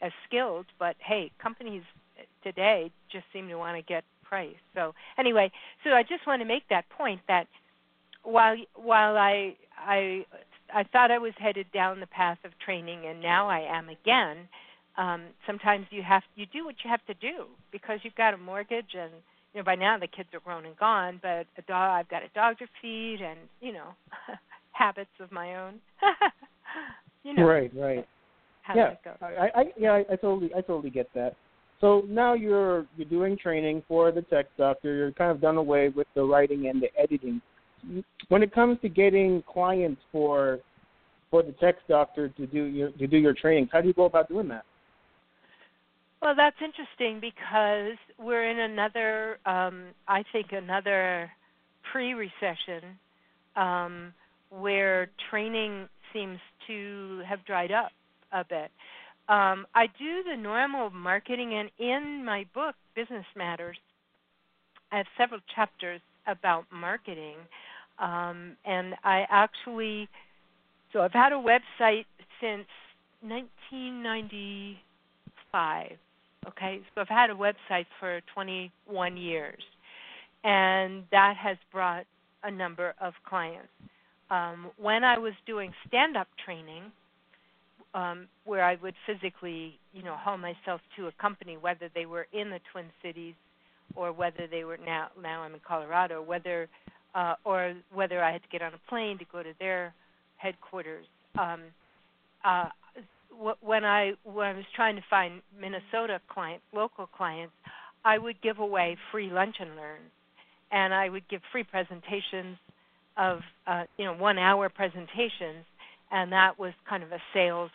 as 0.01 0.13
skilled, 0.27 0.67
but 0.79 0.97
hey, 1.01 1.31
companies 1.43 1.83
today 2.43 2.91
just 3.11 3.25
seem 3.33 3.49
to 3.49 3.57
want 3.57 3.77
to 3.77 3.83
get 3.83 4.05
price. 4.25 4.55
So 4.75 4.95
anyway, 5.19 5.51
so 5.85 5.91
I 5.91 6.03
just 6.03 6.27
want 6.27 6.41
to 6.41 6.47
make 6.47 6.69
that 6.71 6.89
point 6.91 7.21
that 7.29 7.47
while 8.23 8.57
while 8.75 9.17
I 9.17 9.57
I 9.79 10.25
I 10.73 10.85
thought 10.85 11.11
I 11.11 11.19
was 11.19 11.33
headed 11.39 11.67
down 11.73 12.01
the 12.01 12.07
path 12.07 12.39
of 12.45 12.53
training 12.65 13.07
and 13.07 13.21
now 13.23 13.49
I 13.49 13.61
am 13.61 13.89
again 13.89 14.49
um, 14.99 15.27
sometimes 15.47 15.87
you 15.91 16.03
have 16.03 16.23
you 16.35 16.45
do 16.53 16.65
what 16.65 16.75
you 16.85 16.91
have 16.91 17.05
to 17.07 17.15
do 17.15 17.47
because 17.73 18.01
you've 18.03 18.17
got 18.17 18.35
a 18.35 18.37
mortgage 18.37 18.95
and 18.95 19.13
you 19.55 19.61
know 19.61 19.65
by 19.65 19.77
now 19.77 19.97
the 19.99 20.09
kids 20.09 20.29
are 20.35 20.41
grown 20.41 20.67
and 20.67 20.77
gone 20.77 21.19
but 21.23 21.47
a 21.57 21.63
dog 21.67 21.91
I've 21.93 22.09
got 22.09 22.23
a 22.23 22.29
dog 22.35 22.59
to 22.59 22.67
feed 22.83 23.21
and 23.23 23.39
you 23.61 23.73
know 23.73 23.95
habits 24.73 25.11
of 25.21 25.33
my 25.33 25.57
own. 25.57 25.75
You 27.25 27.35
know. 27.35 27.45
Right 27.45 27.71
right. 27.75 28.07
Yeah 28.75 28.93
I, 29.21 29.49
I 29.55 29.65
yeah 29.77 29.91
I, 29.91 30.05
I 30.13 30.17
totally 30.17 30.51
I 30.55 30.61
totally 30.61 30.89
get 30.89 31.09
that. 31.15 31.35
So 31.81 32.05
now 32.09 32.35
you're 32.35 32.87
you're 32.97 33.09
doing 33.09 33.37
training 33.37 33.83
for 33.89 34.13
the 34.13 34.23
text 34.23 34.53
doctor. 34.57 34.95
You're 34.95 35.13
kind 35.13 35.33
of 35.33 35.41
done 35.41 35.57
away 35.57 35.89
with 35.89 36.07
the 36.15 36.23
writing 36.23 36.69
and 36.69 36.81
the 36.81 36.89
editing. 36.97 37.43
When 38.29 38.43
it 38.43 38.55
comes 38.55 38.79
to 38.83 38.89
getting 38.89 39.43
clients 39.53 40.01
for 40.13 40.61
for 41.31 41.43
the 41.43 41.53
text 41.53 41.83
doctor 41.89 42.29
to 42.29 42.47
do 42.47 42.65
your 42.65 42.91
to 42.93 43.07
do 43.07 43.17
your 43.19 43.35
training 43.35 43.69
how 43.73 43.81
do 43.81 43.89
you 43.89 43.95
go 43.95 44.05
about 44.05 44.29
doing 44.29 44.49
that 44.49 44.65
well, 46.21 46.35
that's 46.37 46.57
interesting 46.63 47.21
because 47.21 47.97
we're 48.19 48.51
in 48.51 48.59
another, 48.59 49.39
um, 49.47 49.85
I 50.09 50.25
think, 50.33 50.49
another 50.53 51.31
pre 51.93 52.15
recession 52.15 52.99
um, 53.57 54.13
where 54.51 55.09
training 55.31 55.89
seems 56.13 56.39
to 56.67 57.23
have 57.27 57.45
dried 57.45 57.71
up 57.71 57.93
a 58.33 58.45
bit. 58.45 58.73
Um, 59.29 59.67
I 59.75 59.87
do 59.99 60.23
the 60.29 60.37
normal 60.37 60.91
marketing, 60.91 61.55
and 61.55 61.71
in 61.79 62.25
my 62.25 62.45
book, 62.55 62.75
Business 62.97 63.27
Matters, 63.37 63.79
I 64.91 64.97
have 64.97 65.07
several 65.17 65.41
chapters 65.55 66.01
about 66.27 66.65
marketing. 66.73 67.37
Um, 67.99 68.57
and 68.65 68.97
I 69.05 69.27
actually, 69.29 70.09
so 70.93 71.03
I've 71.03 71.13
had 71.13 71.33
a 71.33 71.37
website 71.37 72.07
since 72.41 72.67
1995 73.21 75.99
Okay, 76.47 76.81
so 76.95 77.01
I've 77.01 77.09
had 77.09 77.31
a 77.31 77.35
website 77.35 77.87
for 77.99 78.21
21 78.33 79.17
years, 79.17 79.63
and 80.45 81.05
that 81.11 81.37
has 81.37 81.57
brought 81.73 82.07
a 82.45 82.51
number 82.51 82.95
of 83.01 83.13
clients. 83.29 83.69
Um, 84.31 84.71
when 84.77 85.05
I 85.05 85.19
was 85.19 85.33
doing 85.47 85.73
stand-up 85.87 86.29
training, 86.45 86.85
um, 87.95 88.29
where 88.45 88.65
I 88.65 88.77
would 88.77 88.95
physically, 89.07 89.79
you 89.93 90.03
know, 90.03 90.15
haul 90.17 90.39
myself 90.39 90.81
to 90.97 91.07
a 91.07 91.13
company, 91.13 91.57
whether 91.57 91.89
they 91.95 92.07
were 92.07 92.27
in 92.33 92.51
the 92.51 92.61
Twin 92.71 92.87
Cities 93.03 93.35
or 93.97 94.13
whether 94.13 94.47
they 94.51 94.65
were 94.65 94.79
now 94.85 95.09
now 95.21 95.43
I'm 95.43 95.55
in 95.55 95.61
Colorado, 95.67 96.23
whether 96.23 96.69
uh, 97.15 97.35
or 97.45 97.75
whether 97.93 98.23
I 98.23 98.33
had 98.33 98.43
to 98.43 98.49
get 98.49 98.63
on 98.63 98.75
a 98.75 98.91
plane 98.91 99.19
to 99.19 99.25
go 99.33 99.43
to 99.43 99.53
their 99.59 99.95
headquarters. 100.37 101.07
Um, 101.39 101.63
uh, 102.45 102.69
when 103.61 103.85
I 103.85 104.13
when 104.25 104.47
I 104.47 104.53
was 104.53 104.65
trying 104.75 104.97
to 104.97 105.05
find 105.09 105.43
Minnesota 105.59 106.21
clients, 106.29 106.65
local 106.73 107.07
clients, 107.07 107.53
I 108.05 108.19
would 108.19 108.41
give 108.43 108.59
away 108.59 108.97
free 109.13 109.31
lunch 109.31 109.57
and 109.61 109.77
learns, 109.77 110.11
and 110.73 110.93
I 110.93 111.09
would 111.09 111.29
give 111.29 111.41
free 111.53 111.65
presentations 111.65 112.59
of 113.17 113.41
uh, 113.67 113.85
you 113.97 114.05
know 114.05 114.15
one 114.15 114.39
hour 114.39 114.69
presentations, 114.69 115.65
and 116.11 116.33
that 116.33 116.59
was 116.59 116.73
kind 116.89 117.03
of 117.03 117.13
a 117.13 117.19
sales. 117.33 117.71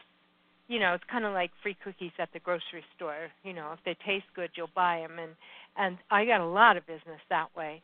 You 0.68 0.80
know, 0.80 0.94
it's 0.94 1.04
kind 1.12 1.26
of 1.26 1.34
like 1.34 1.52
free 1.62 1.78
cookies 1.84 2.12
at 2.20 2.30
the 2.34 2.40
grocery 2.40 2.84
store. 2.96 3.30
You 3.44 3.54
know, 3.54 3.74
if 3.74 3.80
they 3.86 3.96
taste 4.06 4.26
good, 4.36 4.50
you'll 4.56 4.70
buy 4.76 5.00
them, 5.00 5.20
and 5.20 5.32
and 5.78 5.98
I 6.12 6.26
got 6.26 6.42
a 6.42 6.48
lot 6.48 6.78
of 6.78 6.86
business 6.86 7.20
that 7.30 7.48
way. 7.56 7.82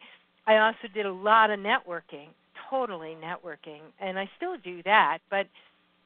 I 0.48 0.57
also 0.57 0.91
did 0.93 1.05
a 1.05 1.13
lot 1.13 1.51
of 1.51 1.59
networking, 1.59 2.29
totally 2.69 3.15
networking, 3.21 3.81
and 4.00 4.17
I 4.17 4.29
still 4.38 4.57
do 4.63 4.81
that, 4.83 5.19
but 5.29 5.45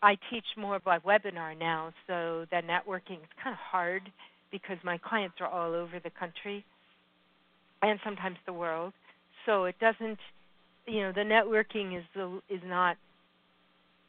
I 0.03 0.17
teach 0.29 0.43
more 0.57 0.79
by 0.79 1.00
webinar 1.00 1.57
now, 1.57 1.93
so 2.07 2.45
the 2.51 2.57
networking 2.57 3.22
is 3.22 3.29
kind 3.41 3.53
of 3.53 3.60
hard 3.72 4.12
because 4.51 4.77
my 4.83 4.98
clients 4.98 5.36
are 5.39 5.48
all 5.48 5.74
over 5.74 6.00
the 6.03 6.10
country 6.10 6.65
and 7.81 7.98
sometimes 8.03 8.36
the 8.45 8.51
world. 8.51 8.91
So 9.45 9.63
it 9.63 9.75
doesn't, 9.79 10.19
you 10.86 11.03
know, 11.03 11.13
the 11.13 11.22
networking 11.22 11.98
is 11.98 12.03
the, 12.13 12.41
is 12.50 12.60
not 12.65 12.98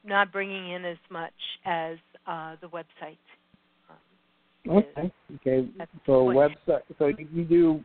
not 0.06 0.32
bringing 0.32 0.72
in 0.72 0.84
as 0.84 0.98
much 1.10 1.32
as 1.64 1.96
uh, 2.26 2.56
the 2.60 2.66
website. 2.66 3.16
Um, 3.88 4.78
okay. 4.78 5.12
Okay. 5.36 5.68
So 6.04 6.24
website. 6.24 6.82
So 6.98 7.12
you 7.32 7.44
do 7.44 7.80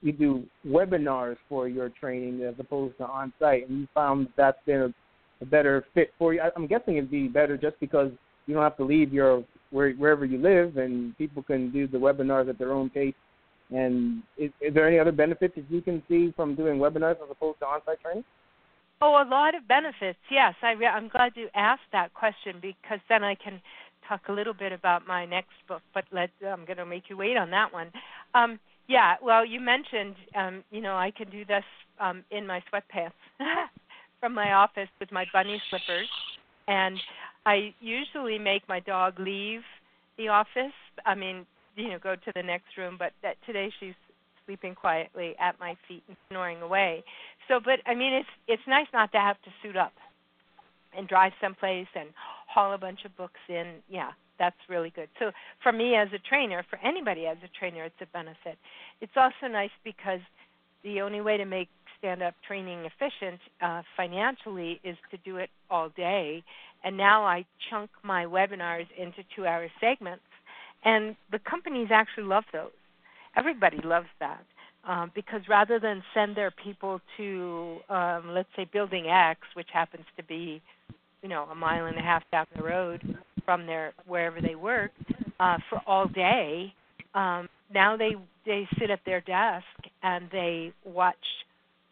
you 0.00 0.12
do 0.12 0.44
webinars 0.66 1.36
for 1.50 1.68
your 1.68 1.90
training 1.90 2.42
as 2.42 2.54
opposed 2.58 2.96
to 2.98 3.06
on 3.06 3.32
site, 3.38 3.68
and 3.68 3.80
you 3.80 3.88
found 3.94 4.28
that's 4.36 4.58
been 4.66 4.80
a, 4.80 4.94
a 5.40 5.46
better 5.46 5.84
fit 5.94 6.12
for 6.18 6.34
you. 6.34 6.40
I'm 6.56 6.66
guessing 6.66 6.96
it'd 6.96 7.10
be 7.10 7.28
better 7.28 7.56
just 7.56 7.78
because 7.80 8.10
you 8.46 8.54
don't 8.54 8.62
have 8.62 8.76
to 8.78 8.84
leave 8.84 9.12
your 9.12 9.44
where, 9.70 9.92
wherever 9.92 10.24
you 10.24 10.38
live, 10.38 10.76
and 10.76 11.16
people 11.18 11.42
can 11.42 11.70
do 11.72 11.86
the 11.86 11.98
webinars 11.98 12.48
at 12.48 12.58
their 12.58 12.72
own 12.72 12.90
pace. 12.90 13.14
And 13.70 14.22
is, 14.38 14.50
is 14.60 14.72
there 14.74 14.86
any 14.86 14.98
other 14.98 15.12
benefits 15.12 15.56
that 15.56 15.64
you 15.68 15.82
can 15.82 16.02
see 16.08 16.32
from 16.36 16.54
doing 16.54 16.78
webinars 16.78 17.16
as 17.22 17.30
opposed 17.30 17.58
to 17.60 17.66
on-site 17.66 18.00
training? 18.00 18.24
Oh, 19.02 19.22
a 19.22 19.28
lot 19.28 19.54
of 19.54 19.66
benefits. 19.68 20.18
Yes, 20.30 20.54
I 20.62 20.72
I'm 20.86 21.08
glad 21.08 21.32
you 21.34 21.48
asked 21.54 21.90
that 21.92 22.14
question 22.14 22.56
because 22.62 23.00
then 23.08 23.22
I 23.22 23.34
can 23.34 23.60
talk 24.08 24.22
a 24.28 24.32
little 24.32 24.54
bit 24.54 24.72
about 24.72 25.06
my 25.06 25.26
next 25.26 25.52
book. 25.68 25.82
But 25.92 26.04
let 26.12 26.30
I'm 26.46 26.64
going 26.64 26.78
to 26.78 26.86
make 26.86 27.04
you 27.10 27.16
wait 27.16 27.36
on 27.36 27.50
that 27.50 27.72
one. 27.72 27.90
Um, 28.34 28.58
yeah, 28.88 29.16
well, 29.20 29.44
you 29.44 29.60
mentioned, 29.60 30.14
um, 30.34 30.64
you 30.70 30.80
know, 30.80 30.96
I 30.96 31.10
can 31.10 31.28
do 31.28 31.44
this 31.44 31.64
um, 32.00 32.22
in 32.30 32.46
my 32.46 32.62
sweatpants 32.72 33.12
from 34.26 34.34
my 34.34 34.54
office 34.54 34.88
with 34.98 35.12
my 35.12 35.24
bunny 35.32 35.62
slippers, 35.70 36.08
and 36.66 36.98
I 37.44 37.72
usually 37.80 38.40
make 38.40 38.68
my 38.68 38.80
dog 38.80 39.20
leave 39.20 39.60
the 40.18 40.26
office. 40.28 40.74
I 41.04 41.14
mean, 41.14 41.46
you 41.76 41.90
know, 41.90 41.98
go 42.02 42.16
to 42.16 42.32
the 42.34 42.42
next 42.42 42.76
room. 42.76 42.96
But 42.98 43.12
that 43.22 43.36
today 43.46 43.70
she's 43.78 43.94
sleeping 44.44 44.74
quietly 44.74 45.36
at 45.38 45.60
my 45.60 45.76
feet 45.86 46.02
and 46.08 46.16
snoring 46.28 46.60
away. 46.60 47.04
So, 47.46 47.60
but 47.64 47.78
I 47.86 47.94
mean, 47.94 48.12
it's 48.14 48.28
it's 48.48 48.62
nice 48.66 48.88
not 48.92 49.12
to 49.12 49.18
have 49.18 49.40
to 49.42 49.50
suit 49.62 49.76
up 49.76 49.92
and 50.96 51.06
drive 51.06 51.32
someplace 51.40 51.86
and 51.94 52.08
haul 52.52 52.74
a 52.74 52.78
bunch 52.78 53.04
of 53.04 53.16
books 53.16 53.40
in. 53.48 53.74
Yeah, 53.88 54.10
that's 54.40 54.56
really 54.68 54.90
good. 54.90 55.08
So, 55.20 55.30
for 55.62 55.70
me 55.70 55.94
as 55.94 56.08
a 56.12 56.18
trainer, 56.18 56.64
for 56.68 56.80
anybody 56.84 57.26
as 57.26 57.36
a 57.44 57.58
trainer, 57.58 57.84
it's 57.84 58.02
a 58.02 58.06
benefit. 58.06 58.58
It's 59.00 59.16
also 59.16 59.46
nice 59.48 59.76
because 59.84 60.20
the 60.82 61.00
only 61.00 61.20
way 61.20 61.36
to 61.36 61.44
make 61.44 61.68
stand 61.98 62.22
up 62.22 62.34
training 62.46 62.80
efficient 62.84 63.40
uh, 63.62 63.82
financially 63.96 64.80
is 64.84 64.96
to 65.10 65.16
do 65.24 65.36
it 65.36 65.50
all 65.70 65.90
day. 65.96 66.42
And 66.84 66.96
now 66.96 67.24
I 67.24 67.44
chunk 67.70 67.90
my 68.02 68.24
webinars 68.24 68.86
into 68.96 69.18
two 69.34 69.46
hour 69.46 69.66
segments. 69.80 70.22
And 70.84 71.16
the 71.32 71.38
companies 71.38 71.88
actually 71.90 72.24
love 72.24 72.44
those. 72.52 72.70
Everybody 73.36 73.78
loves 73.84 74.06
that. 74.20 74.44
Um, 74.86 75.10
because 75.14 75.40
rather 75.48 75.80
than 75.80 76.02
send 76.14 76.36
their 76.36 76.52
people 76.52 77.00
to, 77.16 77.78
um, 77.88 78.28
let's 78.28 78.48
say, 78.54 78.68
Building 78.72 79.08
X, 79.08 79.40
which 79.54 79.66
happens 79.72 80.04
to 80.16 80.22
be, 80.22 80.62
you 81.22 81.28
know, 81.28 81.44
a 81.50 81.54
mile 81.56 81.86
and 81.86 81.98
a 81.98 82.02
half 82.02 82.22
down 82.30 82.46
the 82.56 82.62
road 82.62 83.18
from 83.44 83.66
their 83.66 83.92
wherever 84.06 84.40
they 84.40 84.54
work, 84.54 84.92
uh, 85.40 85.58
for 85.68 85.80
all 85.88 86.06
day, 86.06 86.72
um, 87.14 87.48
now 87.74 87.96
they 87.96 88.14
they 88.44 88.68
sit 88.78 88.90
at 88.90 89.00
their 89.04 89.20
desk 89.22 89.64
and 90.04 90.28
they 90.30 90.72
watch 90.84 91.16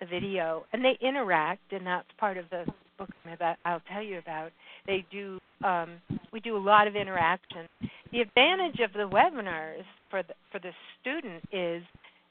video 0.06 0.64
and 0.72 0.84
they 0.84 0.98
interact, 1.00 1.72
and 1.72 1.86
that's 1.86 2.08
part 2.18 2.36
of 2.36 2.46
the 2.50 2.64
book 2.98 3.10
that 3.38 3.58
I'll 3.64 3.82
tell 3.92 4.02
you 4.02 4.18
about. 4.18 4.50
They 4.86 5.04
do. 5.10 5.38
Um, 5.64 5.96
we 6.32 6.40
do 6.40 6.56
a 6.56 6.58
lot 6.58 6.86
of 6.86 6.96
interaction. 6.96 7.68
The 8.12 8.20
advantage 8.20 8.80
of 8.80 8.92
the 8.92 9.08
webinars 9.08 9.84
for 10.10 10.22
the 10.22 10.34
for 10.52 10.58
the 10.58 10.72
student 11.00 11.42
is 11.52 11.82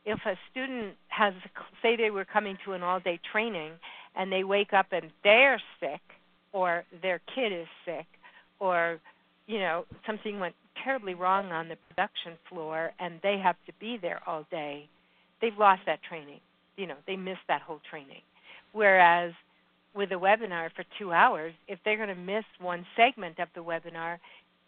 if 0.05 0.19
a 0.25 0.35
student 0.51 0.95
has 1.07 1.33
say 1.81 1.95
they 1.95 2.11
were 2.11 2.25
coming 2.25 2.57
to 2.65 2.73
an 2.73 2.83
all 2.83 2.99
day 2.99 3.19
training 3.31 3.71
and 4.15 4.31
they 4.31 4.43
wake 4.43 4.73
up 4.73 4.87
and 4.91 5.11
they're 5.23 5.61
sick 5.79 6.01
or 6.51 6.83
their 7.01 7.19
kid 7.33 7.51
is 7.51 7.67
sick 7.85 8.05
or 8.59 8.99
you 9.47 9.59
know 9.59 9.85
something 10.05 10.39
went 10.39 10.55
terribly 10.83 11.13
wrong 11.13 11.51
on 11.51 11.69
the 11.69 11.77
production 11.89 12.33
floor 12.49 12.91
and 12.99 13.19
they 13.23 13.37
have 13.37 13.55
to 13.65 13.73
be 13.79 13.97
there 14.01 14.21
all 14.27 14.45
day 14.51 14.87
they've 15.41 15.57
lost 15.57 15.81
that 15.85 15.99
training 16.03 16.39
you 16.77 16.87
know 16.87 16.95
they 17.07 17.15
miss 17.15 17.37
that 17.47 17.61
whole 17.61 17.81
training. 17.89 18.21
Whereas 18.71 19.33
with 19.95 20.11
a 20.11 20.15
webinar 20.15 20.69
for 20.75 20.83
2 20.97 21.11
hours 21.11 21.53
if 21.67 21.79
they're 21.85 21.97
going 21.97 22.09
to 22.09 22.15
miss 22.15 22.45
one 22.59 22.85
segment 22.95 23.37
of 23.39 23.47
the 23.55 23.63
webinar 23.63 24.17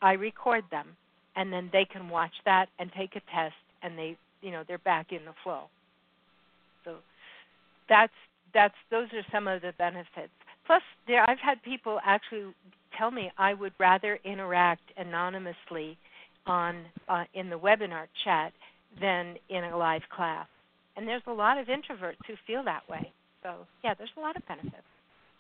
I 0.01 0.13
record 0.13 0.63
them 0.69 0.87
and 1.35 1.51
then 1.51 1.69
they 1.73 1.85
can 1.85 2.09
watch 2.09 2.33
that 2.45 2.67
and 2.79 2.91
take 2.95 3.15
a 3.15 3.21
test 3.33 3.55
and 3.81 3.97
they 3.97 4.17
you 4.41 4.51
know 4.51 4.63
they're 4.67 4.77
back 4.79 5.11
in 5.11 5.25
the 5.25 5.33
flow. 5.43 5.63
So 6.83 6.95
that's 7.89 8.13
that's 8.53 8.75
those 8.91 9.07
are 9.13 9.25
some 9.31 9.47
of 9.47 9.61
the 9.61 9.73
benefits. 9.77 10.31
Plus 10.65 10.81
there 11.07 11.27
i've 11.29 11.39
had 11.39 11.61
people 11.63 11.99
actually 12.05 12.53
tell 12.97 13.11
me 13.11 13.31
i 13.37 13.53
would 13.53 13.73
rather 13.79 14.19
interact 14.23 14.81
anonymously 14.97 15.97
on 16.47 16.85
uh, 17.09 17.23
in 17.33 17.49
the 17.49 17.57
webinar 17.57 18.05
chat 18.23 18.53
than 19.01 19.35
in 19.49 19.63
a 19.63 19.77
live 19.77 20.03
class 20.15 20.47
and 20.95 21.07
there's 21.07 21.23
a 21.27 21.33
lot 21.33 21.57
of 21.57 21.67
introverts 21.67 22.21
who 22.27 22.33
feel 22.47 22.63
that 22.63 22.87
way 22.89 23.11
so 23.43 23.65
yeah 23.83 23.93
there's 23.93 24.11
a 24.17 24.19
lot 24.19 24.35
of 24.35 24.45
benefits 24.47 24.87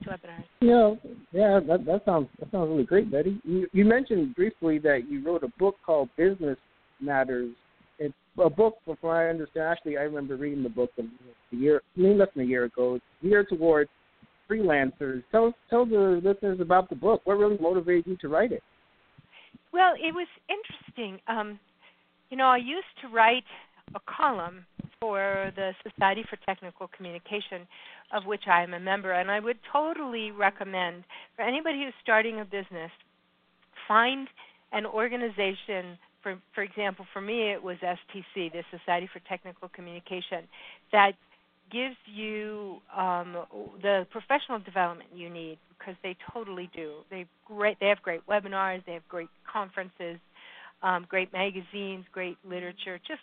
to 0.03 0.09
webinars. 0.09 0.43
Yeah, 0.61 0.93
yeah, 1.31 1.59
that 1.67 1.85
that 1.85 2.01
sounds 2.05 2.27
that 2.39 2.51
sounds 2.51 2.69
really 2.69 2.83
great, 2.83 3.11
Bette. 3.11 3.39
You 3.43 3.67
you 3.71 3.85
mentioned 3.85 4.35
briefly 4.35 4.79
that 4.79 5.03
you 5.09 5.25
wrote 5.25 5.43
a 5.43 5.51
book 5.59 5.75
called 5.85 6.09
Business 6.17 6.57
Matters. 6.99 7.53
It's 7.99 8.13
a 8.37 8.49
book, 8.49 8.75
from 8.83 8.97
what 9.01 9.11
I 9.11 9.29
understand. 9.29 9.67
Actually, 9.71 9.97
I 9.97 10.01
remember 10.01 10.35
reading 10.35 10.63
the 10.63 10.69
book 10.69 10.91
a 10.99 11.55
year, 11.55 11.81
I 11.97 11.99
mean, 11.99 12.17
less 12.17 12.27
than 12.35 12.43
a 12.43 12.47
year 12.47 12.65
ago. 12.65 12.95
It's 12.95 13.05
geared 13.23 13.47
towards 13.49 13.89
freelancers. 14.49 15.23
Tell 15.31 15.53
tell 15.69 15.85
the 15.85 16.21
listeners 16.23 16.59
about 16.59 16.89
the 16.89 16.95
book. 16.95 17.21
What 17.23 17.37
really 17.37 17.57
motivated 17.59 18.05
you 18.07 18.17
to 18.17 18.27
write 18.27 18.51
it? 18.51 18.63
Well, 19.71 19.93
it 19.95 20.13
was 20.13 20.27
interesting. 20.49 21.19
Um, 21.27 21.59
you 22.29 22.37
know, 22.37 22.45
I 22.45 22.57
used 22.57 22.87
to 23.01 23.07
write 23.09 23.43
a 23.93 23.99
column 24.07 24.65
for 24.99 25.51
the 25.55 25.71
Society 25.83 26.23
for 26.29 26.37
Technical 26.45 26.89
Communication, 26.95 27.67
of 28.13 28.25
which 28.25 28.43
I 28.47 28.63
am 28.63 28.73
a 28.73 28.79
member, 28.79 29.11
and 29.11 29.29
I 29.29 29.39
would 29.39 29.57
totally 29.71 30.31
recommend 30.31 31.03
for 31.35 31.43
anybody 31.43 31.83
who's 31.83 31.93
starting 32.01 32.39
a 32.39 32.45
business, 32.45 32.91
find 33.87 34.27
an 34.71 34.85
organization. 34.85 35.97
For 36.23 36.39
for 36.53 36.63
example, 36.63 37.05
for 37.13 37.21
me 37.21 37.51
it 37.51 37.61
was 37.61 37.77
STC, 37.77 38.51
the 38.51 38.63
Society 38.71 39.07
for 39.11 39.19
Technical 39.29 39.69
Communication, 39.69 40.47
that 40.91 41.11
gives 41.71 41.95
you 42.05 42.77
um, 42.95 43.35
the 43.81 44.05
professional 44.11 44.59
development 44.59 45.09
you 45.13 45.29
need 45.29 45.57
because 45.77 45.95
they 46.03 46.15
totally 46.33 46.69
do. 46.75 46.97
They 47.09 47.25
great. 47.45 47.79
They 47.79 47.87
have 47.87 48.01
great 48.01 48.25
webinars. 48.27 48.85
They 48.85 48.93
have 48.93 49.07
great 49.07 49.29
conferences, 49.51 50.19
um, 50.83 51.05
great 51.09 51.31
magazines, 51.33 52.05
great 52.11 52.37
literature. 52.47 52.99
Just 53.07 53.21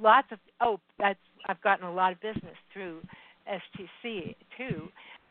lots 0.00 0.28
of 0.32 0.38
oh 0.60 0.80
that's 0.98 1.18
I've 1.46 1.60
gotten 1.62 1.86
a 1.86 1.92
lot 1.92 2.12
of 2.12 2.20
business 2.20 2.56
through 2.72 3.00
STC 3.48 4.34
too, 4.56 4.88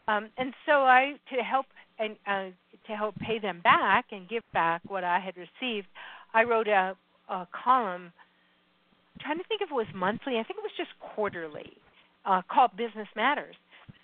um, 0.07 0.29
and 0.37 0.53
so 0.65 0.83
I 0.83 1.13
to 1.33 1.43
help 1.43 1.65
and 1.99 2.15
uh, 2.27 2.49
to 2.87 2.93
help 2.95 3.15
pay 3.19 3.39
them 3.39 3.61
back 3.63 4.05
and 4.11 4.27
give 4.27 4.43
back 4.53 4.81
what 4.87 5.03
I 5.03 5.19
had 5.19 5.35
received, 5.37 5.87
I 6.33 6.43
wrote 6.43 6.67
a, 6.67 6.95
a 7.29 7.47
column. 7.51 8.11
I'm 9.13 9.19
trying 9.21 9.37
to 9.37 9.43
think 9.47 9.61
if 9.61 9.69
it 9.69 9.73
was 9.73 9.87
monthly. 9.93 10.33
I 10.33 10.43
think 10.43 10.57
it 10.57 10.63
was 10.63 10.71
just 10.77 10.89
quarterly, 10.99 11.71
uh, 12.25 12.41
called 12.51 12.71
Business 12.75 13.07
Matters, 13.15 13.55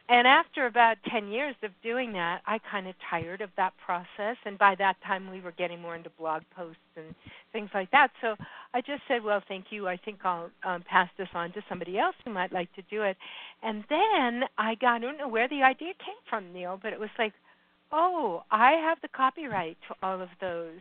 and 0.09 0.25
after 0.25 0.67
about 0.67 0.97
10 1.09 1.27
years 1.27 1.55
of 1.63 1.71
doing 1.83 2.13
that, 2.13 2.41
I 2.45 2.59
kind 2.71 2.87
of 2.87 2.95
tired 3.09 3.41
of 3.41 3.49
that 3.57 3.73
process. 3.83 4.37
And 4.45 4.57
by 4.57 4.73
that 4.75 4.95
time, 5.05 5.29
we 5.29 5.41
were 5.41 5.51
getting 5.51 5.81
more 5.81 5.95
into 5.97 6.09
blog 6.11 6.43
posts 6.55 6.79
and 6.95 7.13
things 7.51 7.69
like 7.73 7.91
that. 7.91 8.11
So 8.21 8.35
I 8.73 8.79
just 8.79 9.01
said, 9.09 9.21
well, 9.21 9.43
thank 9.49 9.65
you. 9.69 9.87
I 9.89 9.97
think 9.97 10.19
I'll 10.23 10.49
um, 10.63 10.83
pass 10.89 11.09
this 11.17 11.27
on 11.33 11.51
to 11.53 11.61
somebody 11.67 11.99
else 11.99 12.15
who 12.23 12.31
might 12.31 12.53
like 12.53 12.73
to 12.75 12.81
do 12.89 13.01
it. 13.01 13.17
And 13.63 13.83
then 13.89 14.43
I 14.57 14.75
got, 14.75 14.95
I 14.95 14.99
don't 14.99 15.17
know 15.17 15.27
where 15.27 15.49
the 15.49 15.63
idea 15.63 15.93
came 15.99 16.15
from, 16.29 16.53
Neil, 16.53 16.79
but 16.81 16.93
it 16.93 16.99
was 16.99 17.09
like, 17.19 17.33
oh, 17.91 18.43
I 18.49 18.71
have 18.73 18.99
the 19.01 19.09
copyright 19.09 19.77
to 19.89 19.95
all 20.01 20.21
of 20.21 20.29
those. 20.39 20.79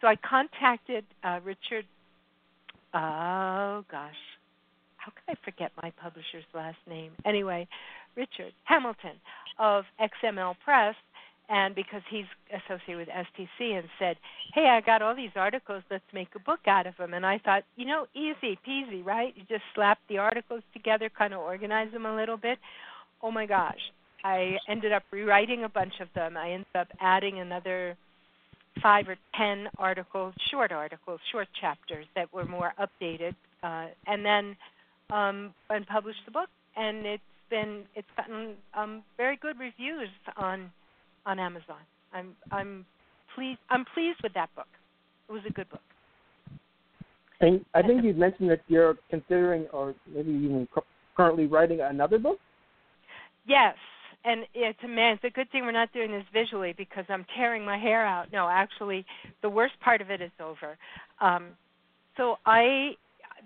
So 0.00 0.06
I 0.06 0.14
contacted 0.16 1.04
uh, 1.24 1.40
Richard. 1.44 1.84
Oh, 2.94 3.84
gosh. 3.90 4.37
I 5.28 5.34
forget 5.44 5.70
my 5.82 5.92
publisher's 6.02 6.44
last 6.54 6.78
name? 6.88 7.12
Anyway, 7.24 7.68
Richard 8.16 8.52
Hamilton 8.64 9.20
of 9.58 9.84
XML 10.00 10.54
Press, 10.64 10.94
and 11.50 11.74
because 11.74 12.02
he's 12.10 12.26
associated 12.50 12.98
with 12.98 13.08
STC 13.08 13.78
and 13.78 13.88
said, 13.98 14.16
"Hey, 14.54 14.68
I 14.68 14.80
got 14.80 15.02
all 15.02 15.14
these 15.14 15.36
articles. 15.36 15.82
Let's 15.90 16.04
make 16.12 16.34
a 16.34 16.38
book 16.38 16.60
out 16.66 16.86
of 16.86 16.96
them." 16.96 17.14
And 17.14 17.24
I 17.24 17.38
thought, 17.38 17.64
you 17.76 17.86
know, 17.86 18.06
easy 18.14 18.58
peasy, 18.66 19.04
right? 19.04 19.34
You 19.36 19.44
just 19.48 19.64
slap 19.74 19.98
the 20.08 20.18
articles 20.18 20.62
together, 20.72 21.08
kind 21.08 21.32
of 21.32 21.40
organize 21.40 21.92
them 21.92 22.06
a 22.06 22.14
little 22.14 22.36
bit. 22.36 22.58
Oh 23.22 23.30
my 23.30 23.46
gosh, 23.46 23.80
I 24.24 24.58
ended 24.68 24.92
up 24.92 25.04
rewriting 25.10 25.64
a 25.64 25.68
bunch 25.68 26.00
of 26.00 26.08
them. 26.14 26.36
I 26.36 26.50
ended 26.52 26.74
up 26.74 26.88
adding 27.00 27.38
another 27.38 27.96
five 28.82 29.08
or 29.08 29.16
ten 29.34 29.68
articles, 29.78 30.34
short 30.50 30.70
articles, 30.70 31.20
short 31.32 31.48
chapters 31.60 32.06
that 32.14 32.32
were 32.32 32.44
more 32.44 32.74
updated, 32.78 33.34
uh, 33.62 33.86
and 34.06 34.24
then 34.24 34.56
um, 35.10 35.54
and 35.70 35.86
published 35.86 36.20
the 36.24 36.30
book. 36.30 36.48
And 36.76 37.06
it's 37.06 37.22
been 37.50 37.84
it's 37.94 38.08
gotten 38.16 38.54
um, 38.74 39.02
very 39.16 39.36
good 39.36 39.58
reviews 39.58 40.08
on 40.36 40.70
on 41.26 41.38
Amazon. 41.38 41.82
I'm 42.12 42.36
I'm 42.50 42.86
pleased 43.34 43.60
I'm 43.70 43.84
pleased 43.94 44.18
with 44.22 44.34
that 44.34 44.54
book. 44.54 44.68
It 45.28 45.32
was 45.32 45.42
a 45.48 45.52
good 45.52 45.68
book. 45.70 45.80
And 47.40 47.64
I 47.74 47.82
think 47.82 48.02
you 48.02 48.14
mentioned 48.14 48.50
that 48.50 48.60
you're 48.66 48.96
considering, 49.10 49.66
or 49.72 49.94
maybe 50.12 50.30
even 50.30 50.66
currently 51.16 51.46
writing 51.46 51.80
another 51.80 52.18
book. 52.18 52.38
Yes, 53.46 53.76
and 54.24 54.44
it's 54.54 54.78
a 54.84 54.88
man. 54.88 55.14
It's 55.14 55.24
a 55.24 55.30
good 55.30 55.50
thing 55.50 55.62
we're 55.64 55.72
not 55.72 55.92
doing 55.92 56.10
this 56.10 56.24
visually 56.32 56.74
because 56.76 57.04
I'm 57.08 57.24
tearing 57.36 57.64
my 57.64 57.78
hair 57.78 58.04
out. 58.04 58.32
No, 58.32 58.48
actually, 58.48 59.06
the 59.42 59.48
worst 59.48 59.74
part 59.80 60.00
of 60.00 60.10
it 60.10 60.20
is 60.20 60.32
over. 60.40 60.76
Um, 61.20 61.50
so 62.16 62.36
I, 62.44 62.92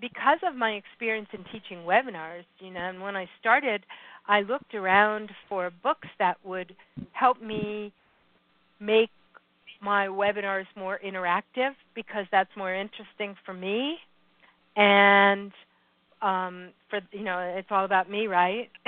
because 0.03 0.39
of 0.45 0.53
my 0.53 0.71
experience 0.71 1.29
in 1.31 1.45
teaching 1.45 1.85
webinars, 1.85 2.43
you 2.59 2.71
know, 2.71 2.81
and 2.81 3.01
when 3.01 3.15
I 3.15 3.25
started, 3.39 3.85
I 4.27 4.41
looked 4.41 4.75
around 4.75 5.29
for 5.47 5.71
books 5.81 6.09
that 6.19 6.35
would 6.43 6.75
help 7.13 7.41
me 7.41 7.93
make 8.81 9.09
my 9.81 10.07
webinars 10.07 10.65
more 10.75 10.99
interactive 11.05 11.71
because 11.95 12.25
that's 12.33 12.49
more 12.57 12.75
interesting 12.75 13.37
for 13.45 13.53
me. 13.53 13.95
And 14.75 15.53
um 16.21 16.69
for 16.89 16.99
you 17.11 17.23
know 17.23 17.39
it's 17.57 17.67
all 17.71 17.85
about 17.85 18.09
me 18.09 18.27
right? 18.27 18.69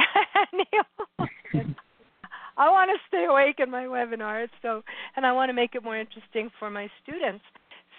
I 2.57 2.69
want 2.69 2.89
to 2.89 2.97
stay 3.07 3.25
awake 3.25 3.59
in 3.59 3.69
my 3.71 3.83
webinars 3.83 4.47
so 4.61 4.81
and 5.15 5.25
i 5.25 5.33
want 5.33 5.49
to 5.49 5.53
make 5.53 5.75
it 5.75 5.83
more 5.83 5.97
interesting 5.97 6.49
for 6.59 6.69
my 6.69 6.89
students. 7.03 7.43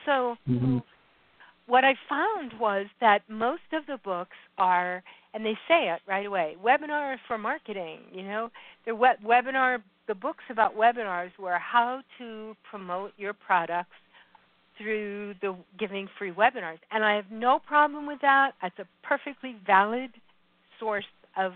So 0.05 0.37
mm-hmm. 0.49 0.79
What 1.67 1.85
i 1.85 1.95
found 2.09 2.53
was 2.61 2.87
that 3.01 3.21
most 3.29 3.63
of 3.73 3.85
the 3.87 3.99
books 4.05 4.37
are 4.59 5.03
and 5.37 5.45
they 5.45 5.59
say 5.69 5.91
it 5.91 6.01
right 6.09 6.25
away. 6.25 6.57
webinars 6.65 7.19
for 7.29 7.37
marketing, 7.37 7.99
you 8.11 8.23
know, 8.23 8.49
the 8.87 8.95
web- 8.95 9.23
webinar, 9.23 9.83
the 10.09 10.15
books 10.15 10.43
about 10.49 10.75
webinars 10.75 11.31
were 11.39 11.59
how 11.59 12.01
to 12.17 12.57
promote 12.71 13.13
your 13.19 13.35
products 13.35 13.91
through 14.79 15.35
the 15.43 15.55
giving 15.79 16.09
free 16.19 16.33
webinars, 16.33 16.79
and 16.91 17.05
I 17.05 17.17
have 17.17 17.31
no 17.31 17.59
problem 17.59 18.07
with 18.07 18.19
that. 18.23 18.53
That's 18.63 18.79
a 18.79 18.87
perfectly 19.03 19.57
valid 19.67 20.11
source 20.81 21.05
of 21.37 21.53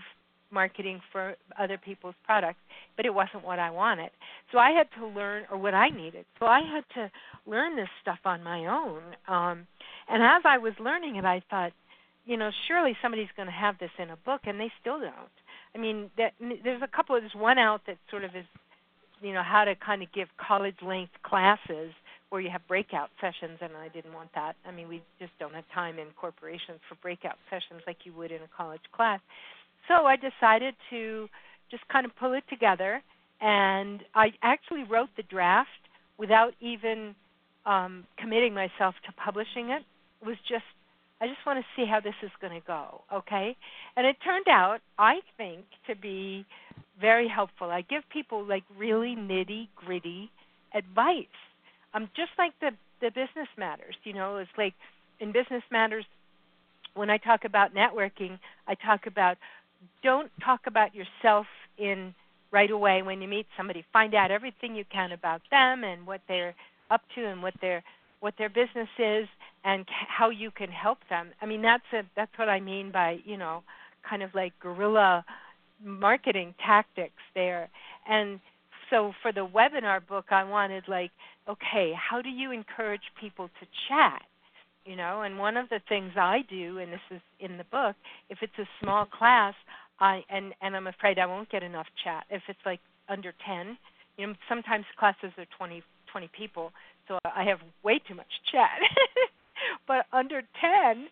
marketing 0.51 1.01
for 1.11 1.35
other 1.57 1.79
people's 1.79 2.15
products, 2.23 2.59
but 2.97 3.07
it 3.07 3.13
wasn't 3.13 3.43
what 3.43 3.57
I 3.57 3.71
wanted. 3.71 4.11
So 4.51 4.59
I 4.59 4.71
had 4.71 4.87
to 4.99 5.07
learn, 5.07 5.45
or 5.49 5.57
what 5.57 5.73
I 5.73 5.89
needed. 5.89 6.25
So 6.39 6.45
I 6.45 6.59
had 6.59 6.83
to 7.01 7.11
learn 7.49 7.75
this 7.75 7.89
stuff 8.03 8.19
on 8.25 8.43
my 8.43 8.67
own. 8.67 9.01
Um, 9.27 9.65
and 10.11 10.21
as 10.21 10.41
I 10.45 10.57
was 10.57 10.73
learning 10.79 11.15
it, 11.15 11.25
I 11.25 11.41
thought, 11.49 11.71
you 12.25 12.37
know, 12.37 12.51
surely 12.67 12.97
somebody's 13.01 13.29
going 13.35 13.47
to 13.47 13.53
have 13.53 13.79
this 13.79 13.91
in 13.97 14.09
a 14.09 14.17
book, 14.17 14.41
and 14.43 14.59
they 14.59 14.71
still 14.79 14.99
don't. 14.99 15.13
I 15.73 15.77
mean, 15.77 16.11
there's 16.17 16.81
a 16.81 16.87
couple. 16.87 17.19
There's 17.19 17.33
one 17.33 17.57
out 17.57 17.81
that 17.87 17.97
sort 18.09 18.23
of 18.25 18.35
is, 18.35 18.45
you 19.21 19.33
know, 19.33 19.41
how 19.41 19.63
to 19.63 19.75
kind 19.75 20.03
of 20.03 20.11
give 20.11 20.27
college-length 20.37 21.13
classes 21.23 21.93
where 22.29 22.41
you 22.41 22.49
have 22.49 22.65
breakout 22.67 23.09
sessions, 23.19 23.59
and 23.61 23.71
I 23.75 23.87
didn't 23.87 24.13
want 24.13 24.29
that. 24.35 24.55
I 24.65 24.71
mean, 24.71 24.87
we 24.87 25.01
just 25.19 25.31
don't 25.39 25.53
have 25.53 25.65
time 25.73 25.99
in 25.99 26.07
corporations 26.19 26.79
for 26.87 26.95
breakout 26.95 27.37
sessions 27.49 27.81
like 27.87 27.97
you 28.05 28.13
would 28.13 28.31
in 28.31 28.41
a 28.41 28.49
college 28.55 28.81
class. 28.91 29.19
So 29.87 30.05
I 30.05 30.15
decided 30.15 30.75
to 30.89 31.27
just 31.69 31.87
kind 31.87 32.05
of 32.05 32.15
pull 32.15 32.33
it 32.33 32.43
together, 32.49 33.01
and 33.41 34.01
I 34.13 34.33
actually 34.41 34.83
wrote 34.83 35.09
the 35.17 35.23
draft 35.23 35.69
without 36.17 36.53
even 36.61 37.15
um, 37.65 38.05
committing 38.17 38.53
myself 38.53 38.95
to 39.05 39.11
publishing 39.13 39.69
it. 39.69 39.83
Was 40.25 40.37
just 40.47 40.63
I 41.21 41.27
just 41.27 41.45
want 41.45 41.59
to 41.59 41.65
see 41.75 41.87
how 41.87 41.99
this 41.99 42.15
is 42.23 42.31
going 42.41 42.59
to 42.59 42.65
go, 42.65 43.01
okay? 43.13 43.55
And 43.95 44.07
it 44.07 44.17
turned 44.23 44.47
out, 44.47 44.79
I 44.97 45.19
think, 45.37 45.65
to 45.87 45.95
be 45.95 46.45
very 46.99 47.27
helpful. 47.27 47.69
I 47.69 47.81
give 47.81 48.01
people 48.09 48.43
like 48.43 48.63
really 48.75 49.15
nitty 49.15 49.67
gritty 49.75 50.31
advice. 50.73 51.25
Um, 51.93 52.09
just 52.15 52.31
like 52.37 52.53
the 52.59 52.71
the 53.01 53.09
business 53.09 53.47
matters, 53.57 53.95
you 54.03 54.13
know, 54.13 54.37
it's 54.37 54.51
like 54.57 54.73
in 55.19 55.31
business 55.31 55.63
matters. 55.71 56.05
When 56.93 57.09
I 57.09 57.17
talk 57.17 57.45
about 57.45 57.73
networking, 57.73 58.37
I 58.67 58.75
talk 58.75 59.05
about 59.07 59.37
don't 60.03 60.31
talk 60.43 60.61
about 60.67 60.93
yourself 60.95 61.45
in 61.77 62.13
right 62.51 62.69
away 62.69 63.01
when 63.01 63.21
you 63.21 63.27
meet 63.27 63.47
somebody. 63.57 63.85
Find 63.93 64.13
out 64.13 64.29
everything 64.31 64.75
you 64.75 64.85
can 64.91 65.11
about 65.11 65.41
them 65.51 65.83
and 65.83 66.05
what 66.05 66.21
they're 66.27 66.53
up 66.89 67.01
to 67.15 67.25
and 67.25 67.41
what 67.41 67.53
they're 67.61 67.83
what 68.19 68.35
their 68.37 68.49
business 68.49 68.89
is 68.99 69.27
and 69.63 69.85
how 70.07 70.29
you 70.29 70.51
can 70.51 70.69
help 70.69 70.99
them. 71.09 71.29
I 71.41 71.45
mean, 71.45 71.61
that's 71.61 71.83
a, 71.93 72.01
that's 72.15 72.31
what 72.37 72.49
I 72.49 72.59
mean 72.59 72.91
by 72.91 73.19
you 73.25 73.37
know, 73.37 73.63
kind 74.07 74.23
of 74.23 74.33
like 74.33 74.53
guerrilla 74.59 75.23
marketing 75.83 76.53
tactics 76.65 77.21
there. 77.33 77.69
And 78.07 78.39
so 78.89 79.13
for 79.21 79.31
the 79.31 79.47
webinar 79.47 80.05
book, 80.05 80.25
I 80.31 80.43
wanted 80.43 80.83
like, 80.87 81.11
okay, 81.47 81.93
how 81.95 82.21
do 82.21 82.29
you 82.29 82.51
encourage 82.51 83.01
people 83.19 83.47
to 83.47 83.67
chat? 83.87 84.21
You 84.85 84.95
know, 84.95 85.21
and 85.21 85.37
one 85.37 85.57
of 85.57 85.69
the 85.69 85.79
things 85.87 86.13
I 86.15 86.39
do, 86.49 86.79
and 86.79 86.91
this 86.91 86.99
is 87.11 87.21
in 87.39 87.57
the 87.57 87.63
book, 87.65 87.95
if 88.29 88.39
it's 88.41 88.57
a 88.57 88.67
small 88.81 89.05
class, 89.05 89.53
I 89.99 90.23
and 90.29 90.53
and 90.61 90.75
I'm 90.75 90.87
afraid 90.87 91.19
I 91.19 91.27
won't 91.27 91.51
get 91.51 91.61
enough 91.61 91.85
chat. 92.03 92.25
If 92.31 92.41
it's 92.47 92.59
like 92.65 92.79
under 93.07 93.31
10, 93.45 93.77
you 94.17 94.27
know, 94.27 94.33
sometimes 94.49 94.85
classes 94.97 95.31
are 95.37 95.45
20 95.55 95.83
20 96.11 96.29
people, 96.35 96.71
so 97.07 97.19
I 97.23 97.43
have 97.43 97.59
way 97.83 97.99
too 97.99 98.15
much 98.15 98.27
chat. 98.51 98.79
but 99.87 100.05
under 100.13 100.41
10, 100.41 101.07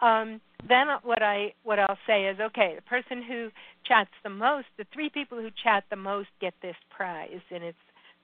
um, 0.00 0.40
then 0.68 0.86
what 1.02 1.22
I 1.22 1.54
what 1.64 1.78
I'll 1.78 1.98
say 2.06 2.26
is, 2.26 2.38
okay, 2.40 2.74
the 2.76 2.82
person 2.82 3.22
who 3.22 3.50
chats 3.86 4.10
the 4.22 4.30
most, 4.30 4.66
the 4.78 4.86
three 4.92 5.10
people 5.10 5.38
who 5.38 5.50
chat 5.62 5.84
the 5.90 5.96
most 5.96 6.28
get 6.40 6.54
this 6.62 6.76
prize, 6.90 7.40
and 7.50 7.64
it's 7.64 7.78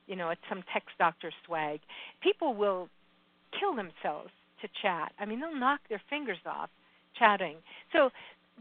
you 0.06 0.16
know 0.16 0.30
it's 0.30 0.40
some 0.48 0.62
text 0.72 0.90
doctor 0.98 1.32
swag. 1.46 1.80
People 2.22 2.54
will 2.54 2.88
kill 3.58 3.74
themselves 3.74 4.30
to 4.62 4.68
chat. 4.82 5.12
I 5.18 5.24
mean, 5.24 5.40
they'll 5.40 5.54
knock 5.54 5.80
their 5.88 6.02
fingers 6.10 6.38
off 6.46 6.70
chatting. 7.18 7.56
So 7.92 8.10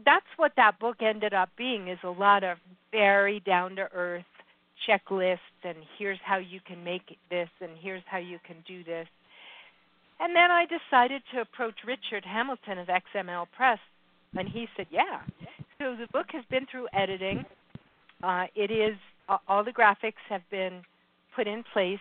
that's 0.04 0.26
what 0.36 0.52
that 0.56 0.78
book 0.78 0.96
ended 1.00 1.34
up 1.34 1.50
being 1.56 1.88
is 1.88 1.98
a 2.04 2.10
lot 2.10 2.44
of 2.44 2.58
very 2.92 3.40
down 3.40 3.76
to 3.76 3.88
earth 3.94 4.24
checklists 4.88 5.38
and 5.64 5.76
here's 5.98 6.18
how 6.24 6.38
you 6.38 6.60
can 6.64 6.84
make 6.84 7.18
this 7.30 7.48
and 7.60 7.72
here's 7.80 8.02
how 8.06 8.18
you 8.18 8.38
can 8.46 8.56
do 8.66 8.84
this. 8.84 9.08
And 10.20 10.34
then 10.34 10.50
I 10.50 10.64
decided 10.66 11.22
to 11.32 11.40
approach 11.40 11.74
Richard 11.86 12.24
Hamilton 12.24 12.78
of 12.78 12.88
XML 12.88 13.46
Press, 13.56 13.78
and 14.34 14.48
he 14.48 14.66
said, 14.76 14.86
"Yeah." 14.90 15.20
So 15.78 15.94
the 15.94 16.08
book 16.12 16.26
has 16.32 16.44
been 16.50 16.66
through 16.66 16.88
editing. 16.92 17.44
Uh, 18.22 18.46
it 18.56 18.70
is 18.70 18.96
all 19.46 19.62
the 19.62 19.72
graphics 19.72 20.22
have 20.28 20.42
been 20.50 20.82
put 21.36 21.46
in 21.46 21.62
place. 21.72 22.00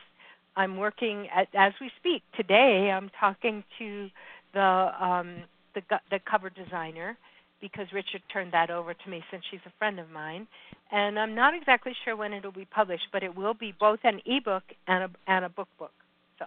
I'm 0.55 0.77
working 0.77 1.27
at, 1.35 1.47
as 1.53 1.73
we 1.79 1.91
speak 1.99 2.23
today. 2.35 2.91
I'm 2.91 3.11
talking 3.19 3.63
to 3.77 4.09
the 4.53 4.91
um, 4.99 5.43
the, 5.75 5.81
the 6.09 6.19
cover 6.29 6.49
designer 6.49 7.17
because 7.61 7.87
Richard 7.93 8.21
turned 8.31 8.53
that 8.53 8.69
over 8.69 8.93
to 8.93 9.09
me 9.09 9.23
since 9.31 9.43
she's 9.49 9.59
a 9.65 9.71
friend 9.77 9.99
of 9.99 10.09
mine. 10.09 10.47
And 10.91 11.19
I'm 11.19 11.35
not 11.35 11.53
exactly 11.55 11.93
sure 12.05 12.15
when 12.15 12.33
it'll 12.33 12.51
be 12.51 12.65
published, 12.65 13.07
but 13.11 13.23
it 13.23 13.35
will 13.35 13.53
be 13.53 13.73
both 13.79 13.99
an 14.03 14.21
ebook 14.25 14.63
and 14.87 15.03
a 15.03 15.09
and 15.27 15.45
a 15.45 15.49
book 15.49 15.67
book. 15.77 15.91
So. 16.39 16.45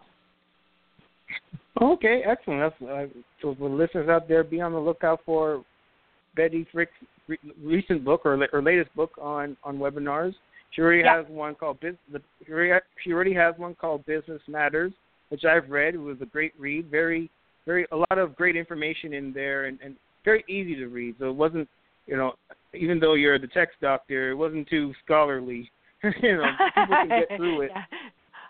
Okay, 1.81 2.23
excellent. 2.27 2.75
That's, 2.79 2.91
uh, 2.91 3.07
so 3.41 3.55
for 3.59 3.71
listeners 3.71 4.09
out 4.09 4.29
there, 4.29 4.45
be 4.45 4.61
on 4.61 4.73
the 4.73 4.79
lookout 4.79 5.21
for 5.25 5.65
Bette 6.37 6.67
Frick's 6.73 6.93
re- 7.27 7.39
recent 7.63 8.05
book 8.05 8.23
or, 8.25 8.47
or 8.53 8.63
latest 8.63 8.95
book 8.95 9.13
on 9.21 9.57
on 9.65 9.79
webinars. 9.79 10.35
She 10.73 10.83
already 10.83 11.03
has 11.03 11.27
one 11.29 11.55
called 11.55 11.81
Business. 11.81 12.23
She 12.47 13.13
already 13.13 13.35
has 13.35 13.55
one 13.57 13.75
called 13.75 14.07
Business 14.07 14.41
Matters, 14.47 14.93
which 15.31 15.45
I've 15.45 15.69
read. 15.69 15.95
It 15.95 15.99
was 15.99 16.19
a 16.21 16.27
great 16.27 16.53
read. 16.59 16.91
Very, 16.91 17.29
very, 17.67 17.87
a 17.91 17.97
lot 17.97 18.19
of 18.19 18.37
great 18.37 18.57
information 18.57 19.13
in 19.15 19.33
there, 19.33 19.65
and, 19.65 19.79
and 19.83 19.97
very 20.25 20.45
easy 20.49 20.77
to 20.77 20.87
read. 20.87 21.17
So 21.19 21.31
it 21.31 21.35
wasn't, 21.35 21.69
you 22.07 22.17
know, 22.17 22.35
even 22.73 23.01
though 23.01 23.15
you're 23.15 23.39
the 23.39 23.49
text 23.49 23.77
doctor, 23.81 24.31
it 24.31 24.35
wasn't 24.35 24.69
too 24.69 24.93
scholarly. 25.05 25.71
you 26.23 26.37
know, 26.37 26.45
people 26.75 26.97
can 26.97 27.09
get 27.09 27.37
through 27.37 27.63
it. 27.63 27.71
yeah. 27.75 27.83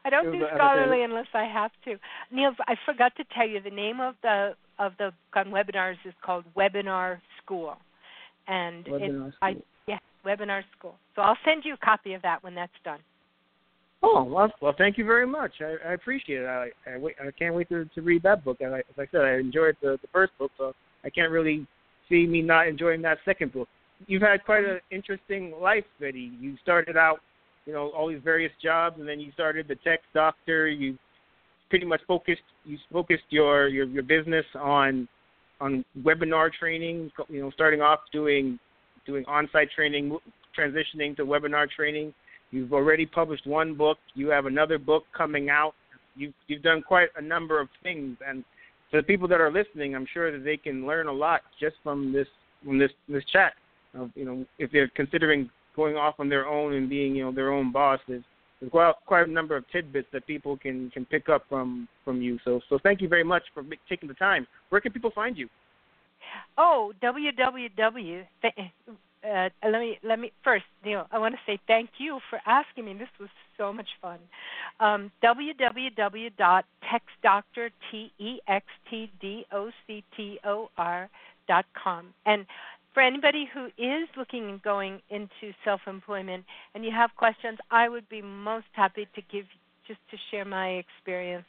I 0.05 0.11
don't 0.11 0.33
do 0.33 0.45
scholarly 0.55 1.03
unless 1.03 1.27
I 1.35 1.45
have 1.45 1.71
to. 1.85 1.97
Neil, 2.33 2.53
I 2.67 2.75
forgot 2.87 3.13
to 3.17 3.25
tell 3.35 3.47
you 3.47 3.61
the 3.61 3.71
name 3.71 4.01
of 4.01 4.15
the 4.23 4.55
of 4.79 4.93
the 4.99 5.13
gun 5.33 5.47
webinars 5.49 5.97
is 6.07 6.15
called 6.25 6.45
Webinar 6.57 7.19
School, 7.43 7.77
and 8.49 8.85
Webinar 8.87 9.29
it, 9.29 9.35
I 9.43 9.57
yeah 9.87 9.99
Webinar 10.25 10.63
School. 10.79 10.95
So 11.15 11.23
I'll 11.23 11.39
send 11.45 11.65
you 11.65 11.75
a 11.75 11.85
copy 11.85 12.15
of 12.15 12.23
that 12.23 12.43
when 12.43 12.55
that's 12.55 12.73
done. 12.85 13.01
Oh 14.03 14.25
well, 14.25 14.51
well, 14.63 14.75
thank 14.79 14.97
you 14.97 15.05
very 15.05 15.27
much. 15.27 15.53
I, 15.61 15.91
I 15.91 15.93
appreciate 15.93 16.43
it. 16.43 16.47
I, 16.47 16.71
I 16.91 16.97
wait, 16.97 17.17
I 17.21 17.31
can't 17.33 17.55
wait 17.55 17.69
to 17.69 17.85
to 17.95 18.01
read 18.01 18.23
that 18.23 18.45
book. 18.45 18.59
And 18.61 18.75
I, 18.75 18.79
as 18.79 18.85
I 18.99 19.07
said, 19.13 19.23
I 19.23 19.35
enjoyed 19.35 19.77
the 19.83 19.99
the 20.01 20.09
first 20.13 20.33
book, 20.39 20.51
so 20.57 20.73
I 21.05 21.11
can't 21.11 21.31
really 21.31 21.67
see 22.09 22.27
me 22.27 22.41
not 22.41 22.67
enjoying 22.67 23.03
that 23.03 23.19
second 23.25 23.53
book. 23.53 23.69
You've 24.07 24.23
had 24.23 24.45
quite 24.45 24.65
an 24.65 24.77
mm-hmm. 24.77 24.95
interesting 24.95 25.53
life, 25.61 25.85
Bette. 26.01 26.33
You 26.41 26.57
started 26.63 26.97
out, 26.97 27.21
you 27.67 27.73
know, 27.73 27.91
all 27.91 28.09
these 28.09 28.21
various 28.23 28.53
jobs, 28.63 28.99
and 28.99 29.09
then 29.09 29.21
you 29.21 29.33
started 29.33 29.69
the 29.69 29.77
text 29.77 30.07
doctor. 30.15 30.69
You 30.69 30.99
pretty 31.69 31.87
much 31.87 32.01
focused 32.07 32.43
you 32.65 32.79
focused 32.93 33.25
your 33.31 33.69
your 33.69 33.87
your 33.87 34.03
business 34.03 34.47
on 34.59 35.09
on 35.61 35.85
webinar 36.03 36.53
training. 36.53 37.11
You 37.29 37.43
know, 37.43 37.51
starting 37.51 37.81
off 37.81 38.01
doing 38.13 38.59
doing 39.07 39.25
on-site 39.27 39.71
training, 39.75 40.17
transitioning 40.57 41.17
to 41.17 41.25
webinar 41.25 41.69
training 41.71 42.13
You've 42.51 42.73
already 42.73 43.07
published 43.07 43.47
one 43.47 43.75
book. 43.75 43.99
You 44.15 44.29
have 44.29 44.47
another 44.47 44.79
book 44.79 45.05
coming 45.17 45.51
out. 45.51 45.75
You've 46.17 46.35
you've 46.49 46.63
done 46.63 46.83
quite 46.83 47.09
a 47.17 47.23
number 47.23 47.61
of 47.61 47.69
things, 47.83 48.17
and 48.27 48.45
for 48.91 48.97
the 48.97 49.03
people 49.05 49.29
that 49.29 49.41
are 49.41 49.53
listening, 49.53 49.95
I'm 49.95 50.07
sure 50.13 50.33
that 50.33 50.45
they 50.45 50.57
can 50.57 50.87
learn 50.87 51.07
a 51.07 51.13
lot 51.13 51.43
just 51.61 51.77
from 51.83 52.13
this 52.13 52.27
from 52.65 52.79
this 52.79 52.91
this 53.09 53.25
chat. 53.33 53.55
Uh, 53.99 54.07
you 54.15 54.25
know, 54.25 54.45
if 54.59 54.71
they're 54.73 54.91
considering 54.97 55.49
going 55.77 55.97
off 55.97 56.15
on 56.19 56.29
their 56.29 56.47
own 56.47 56.75
and 56.75 56.89
being 56.89 57.15
you 57.15 57.25
know 57.25 57.33
their 57.33 57.53
own 57.53 57.73
boss, 57.73 58.01
there's, 58.09 58.23
there's 58.61 58.71
quite, 58.71 58.93
quite 59.07 59.29
a 59.29 59.31
number 59.31 59.57
of 59.57 59.65
tidbits 59.71 60.09
that 60.13 60.27
people 60.27 60.57
can 60.57 60.91
can 60.91 61.05
pick 61.05 61.29
up 61.29 61.45
from 61.49 61.89
from 62.05 62.23
you. 62.23 62.39
So 62.45 62.61
so 62.69 62.79
thank 62.83 63.01
you 63.01 63.09
very 63.09 63.25
much 63.25 63.43
for 63.55 63.65
taking 63.89 64.09
the 64.09 64.15
time. 64.15 64.47
Where 64.69 64.81
can 64.81 64.93
people 64.93 65.11
find 65.15 65.37
you? 65.37 65.49
Oh, 66.59 66.93
www 67.03 68.25
uh, 69.23 69.51
let 69.63 69.81
me 69.81 69.99
let 70.03 70.19
me 70.19 70.33
first, 70.43 70.65
Neil. 70.85 71.07
I 71.13 71.19
want 71.19 71.35
to 71.35 71.41
say 71.47 71.61
thank 71.67 71.91
you 71.99 72.21
for 72.31 72.41
asking 72.47 72.87
me. 72.87 72.95
This 72.95 73.11
was 73.19 73.29
so 73.59 73.71
much 73.73 73.89
fun. 74.01 74.19
Um, 74.81 75.13
www.textdoctor 75.23 77.71
t 77.91 78.13
e 78.19 78.39
x 78.49 78.65
t 78.89 79.13
d 79.21 79.45
o 79.53 79.71
c 79.87 80.03
t 80.17 80.41
o 80.45 80.71
r 80.79 81.11
dot 81.49 81.67
com. 81.83 82.15
And 82.25 82.47
for 82.95 83.03
anybody 83.03 83.49
who 83.53 83.67
is 83.67 84.09
looking 84.17 84.51
and 84.51 84.63
going 84.63 85.01
into 85.11 85.55
self-employment 85.65 86.45
and 86.75 86.85
you 86.85 86.91
have 86.91 87.11
questions, 87.17 87.59
I 87.71 87.89
would 87.89 88.09
be 88.09 88.23
most 88.23 88.67
happy 88.73 89.07
to 89.15 89.23
give 89.33 89.45
just 89.87 90.01
to 90.11 90.17
share 90.31 90.45
my 90.45 90.83
experience 90.83 91.47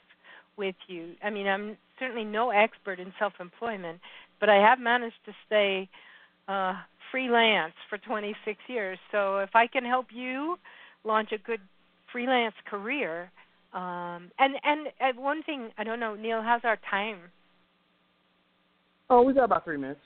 with 0.58 0.75
you. 0.88 1.13
I 1.23 1.30
mean, 1.30 1.47
I'm 1.47 1.77
certainly 1.99 2.23
no 2.23 2.49
expert 2.51 2.99
in 2.99 3.13
self-employment, 3.17 3.99
but 4.39 4.49
I 4.49 4.56
have 4.56 4.80
managed 4.80 5.15
to 5.25 5.32
stay 5.47 5.89
uh, 6.47 6.73
freelance 7.12 7.73
for 7.89 7.97
26 7.97 8.58
years. 8.67 8.97
So 9.12 9.39
if 9.39 9.51
I 9.56 9.67
can 9.67 9.84
help 9.84 10.08
you 10.13 10.58
launch 11.04 11.32
a 11.32 11.38
good 11.38 11.62
freelance 12.12 12.56
career, 12.69 13.32
um, 13.73 14.32
and 14.38 14.56
and 14.63 14.88
uh, 14.99 15.19
one 15.19 15.43
thing 15.43 15.69
I 15.77 15.84
don't 15.84 15.99
know, 15.99 16.15
Neil, 16.15 16.41
how's 16.41 16.62
our 16.65 16.77
time? 16.89 17.19
Oh, 19.10 19.21
we 19.21 19.34
got 19.34 19.45
about 19.45 19.63
three 19.63 19.77
minutes. 19.77 20.01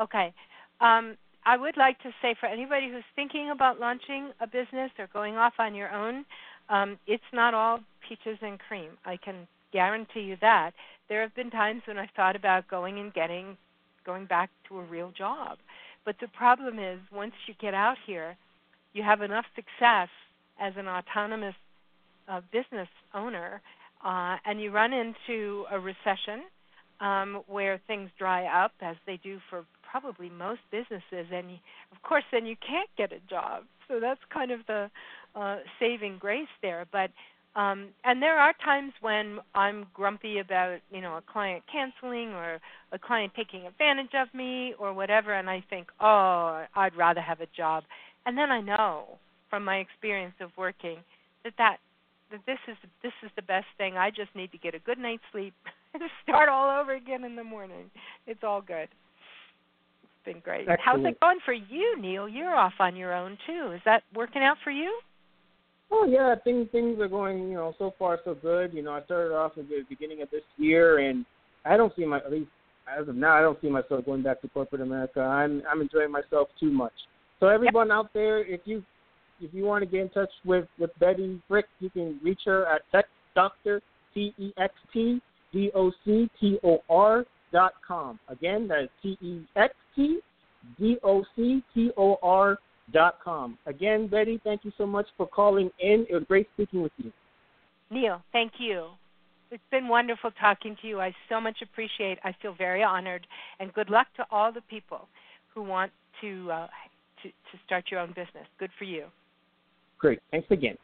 Okay. 0.00 0.32
Um, 0.80 1.16
I 1.44 1.56
would 1.56 1.76
like 1.76 2.00
to 2.02 2.10
say 2.20 2.34
for 2.38 2.46
anybody 2.46 2.90
who's 2.90 3.04
thinking 3.14 3.50
about 3.50 3.78
launching 3.78 4.30
a 4.40 4.46
business 4.46 4.90
or 4.98 5.08
going 5.12 5.36
off 5.36 5.54
on 5.58 5.74
your 5.74 5.92
own, 5.92 6.24
um, 6.68 6.98
it's 7.06 7.22
not 7.32 7.54
all 7.54 7.80
peaches 8.08 8.38
and 8.42 8.58
cream. 8.58 8.90
I 9.04 9.16
can 9.16 9.46
guarantee 9.72 10.20
you 10.20 10.36
that. 10.40 10.72
There 11.08 11.22
have 11.22 11.34
been 11.34 11.50
times 11.50 11.82
when 11.86 11.98
I 11.98 12.08
thought 12.16 12.34
about 12.34 12.68
going 12.68 12.98
and 12.98 13.14
getting 13.14 13.56
going 14.04 14.26
back 14.26 14.50
to 14.68 14.78
a 14.78 14.82
real 14.82 15.12
job. 15.16 15.58
But 16.04 16.16
the 16.20 16.28
problem 16.28 16.78
is, 16.78 16.98
once 17.12 17.32
you 17.46 17.54
get 17.60 17.74
out 17.74 17.96
here, 18.06 18.36
you 18.92 19.02
have 19.02 19.22
enough 19.22 19.44
success 19.54 20.08
as 20.60 20.72
an 20.76 20.86
autonomous 20.88 21.54
uh, 22.28 22.40
business 22.52 22.88
owner, 23.14 23.60
uh, 24.04 24.36
and 24.44 24.60
you 24.60 24.70
run 24.70 24.92
into 24.92 25.64
a 25.70 25.78
recession 25.78 26.44
um, 27.00 27.42
where 27.46 27.80
things 27.86 28.10
dry 28.18 28.44
up, 28.46 28.72
as 28.80 28.96
they 29.06 29.18
do 29.22 29.38
for 29.50 29.64
probably 30.00 30.28
most 30.28 30.60
businesses, 30.70 31.26
and 31.32 31.50
of 31.92 32.02
course, 32.02 32.24
then 32.32 32.46
you 32.46 32.56
can't 32.66 32.88
get 32.96 33.12
a 33.12 33.20
job. 33.30 33.64
So 33.88 34.00
that's 34.00 34.20
kind 34.32 34.50
of 34.50 34.60
the 34.66 34.90
uh, 35.34 35.58
saving 35.78 36.18
grace 36.18 36.48
there. 36.62 36.86
But 36.90 37.10
um, 37.58 37.88
and 38.04 38.20
there 38.20 38.38
are 38.38 38.52
times 38.62 38.92
when 39.00 39.38
I'm 39.54 39.86
grumpy 39.94 40.40
about, 40.40 40.80
you 40.90 41.00
know, 41.00 41.16
a 41.16 41.22
client 41.22 41.62
canceling 41.72 42.28
or 42.34 42.58
a 42.92 42.98
client 42.98 43.32
taking 43.34 43.66
advantage 43.66 44.10
of 44.14 44.32
me 44.34 44.74
or 44.78 44.92
whatever, 44.92 45.32
and 45.32 45.48
I 45.48 45.64
think, 45.70 45.88
oh, 45.98 46.64
I'd 46.74 46.94
rather 46.94 47.22
have 47.22 47.40
a 47.40 47.46
job. 47.56 47.84
And 48.26 48.36
then 48.36 48.50
I 48.50 48.60
know 48.60 49.16
from 49.48 49.64
my 49.64 49.76
experience 49.76 50.34
of 50.40 50.50
working 50.58 50.98
that 51.44 51.54
that 51.56 51.78
that 52.30 52.40
this 52.46 52.58
is 52.68 52.76
this 53.02 53.12
is 53.22 53.30
the 53.36 53.42
best 53.42 53.66
thing. 53.78 53.96
I 53.96 54.10
just 54.10 54.34
need 54.34 54.52
to 54.52 54.58
get 54.58 54.74
a 54.74 54.78
good 54.78 54.98
night's 54.98 55.22
sleep 55.32 55.54
and 55.94 56.02
start 56.22 56.50
all 56.50 56.80
over 56.80 56.94
again 56.94 57.24
in 57.24 57.36
the 57.36 57.44
morning. 57.44 57.90
It's 58.26 58.44
all 58.44 58.60
good. 58.60 58.88
Been 60.26 60.40
great. 60.40 60.68
Excellent. 60.68 60.80
How's 60.84 61.12
it 61.12 61.20
going 61.20 61.38
for 61.44 61.52
you, 61.52 62.00
Neil? 62.00 62.28
You're 62.28 62.54
off 62.54 62.72
on 62.80 62.96
your 62.96 63.14
own 63.14 63.38
too. 63.46 63.70
Is 63.74 63.80
that 63.84 64.02
working 64.12 64.42
out 64.42 64.56
for 64.64 64.72
you? 64.72 64.92
Oh 65.92 66.04
yeah, 66.04 66.34
things 66.42 66.66
things 66.72 66.98
are 66.98 67.06
going 67.06 67.48
you 67.48 67.54
know 67.54 67.74
so 67.78 67.94
far 67.96 68.18
so 68.24 68.34
good. 68.34 68.74
You 68.74 68.82
know, 68.82 68.90
I 68.90 69.04
started 69.04 69.32
off 69.32 69.52
at 69.56 69.68
the 69.68 69.84
beginning 69.88 70.22
of 70.22 70.30
this 70.30 70.42
year, 70.56 70.98
and 70.98 71.24
I 71.64 71.76
don't 71.76 71.92
see 71.94 72.04
my 72.04 72.18
at 72.18 72.32
least 72.32 72.50
as 72.92 73.06
of 73.06 73.14
now 73.14 73.36
I 73.36 73.40
don't 73.40 73.60
see 73.60 73.70
myself 73.70 74.04
going 74.04 74.22
back 74.22 74.40
to 74.42 74.48
corporate 74.48 74.80
America. 74.80 75.20
I'm 75.20 75.62
I'm 75.70 75.80
enjoying 75.80 76.10
myself 76.10 76.48
too 76.58 76.72
much. 76.72 76.92
So 77.38 77.46
everyone 77.46 77.88
yep. 77.88 77.94
out 77.94 78.10
there, 78.12 78.44
if 78.44 78.62
you 78.64 78.82
if 79.40 79.54
you 79.54 79.64
want 79.64 79.84
to 79.84 79.90
get 79.90 80.00
in 80.00 80.08
touch 80.08 80.30
with 80.44 80.66
with 80.80 80.90
Bette 80.98 81.40
Frick, 81.46 81.66
you 81.78 81.88
can 81.88 82.18
reach 82.20 82.40
her 82.46 82.66
at 82.66 82.82
Text 82.90 83.12
Doctor 83.36 83.80
T 84.12 84.34
E 84.38 84.52
X 84.58 84.74
T 84.92 85.20
D 85.52 85.70
O 85.72 85.92
C 86.04 86.28
T 86.40 86.58
O 86.64 86.78
R 86.90 87.24
dot 87.52 87.74
com. 87.86 88.18
Again, 88.28 88.68
that 88.68 88.84
is 88.84 88.88
T 89.02 89.18
E 89.20 89.40
X 89.56 89.74
T 89.94 90.20
D 90.78 90.96
O 91.02 91.24
C 91.34 91.62
T 91.74 91.90
O 91.96 92.16
R 92.22 92.58
dot 92.92 93.18
com. 93.22 93.58
Again, 93.66 94.06
Bette, 94.06 94.40
thank 94.44 94.64
you 94.64 94.72
so 94.78 94.86
much 94.86 95.06
for 95.16 95.26
calling 95.26 95.70
in. 95.80 96.06
It 96.08 96.14
was 96.14 96.24
great 96.28 96.48
speaking 96.54 96.82
with 96.82 96.92
you. 96.98 97.12
Neil, 97.90 98.22
thank 98.32 98.52
you. 98.58 98.88
It's 99.50 99.62
been 99.70 99.86
wonderful 99.86 100.32
talking 100.40 100.76
to 100.82 100.88
you. 100.88 101.00
I 101.00 101.14
so 101.28 101.40
much 101.40 101.58
appreciate. 101.62 102.18
I 102.24 102.34
feel 102.42 102.54
very 102.54 102.82
honored, 102.82 103.26
and 103.60 103.72
good 103.74 103.90
luck 103.90 104.08
to 104.16 104.26
all 104.30 104.52
the 104.52 104.62
people 104.62 105.08
who 105.54 105.62
want 105.62 105.92
to 106.20 106.50
uh, 106.50 106.66
to, 107.22 107.28
to 107.28 107.64
start 107.64 107.84
your 107.90 108.00
own 108.00 108.08
business. 108.08 108.46
Good 108.58 108.70
for 108.78 108.84
you. 108.84 109.04
Great. 109.98 110.20
Thanks 110.30 110.48
again. 110.50 110.76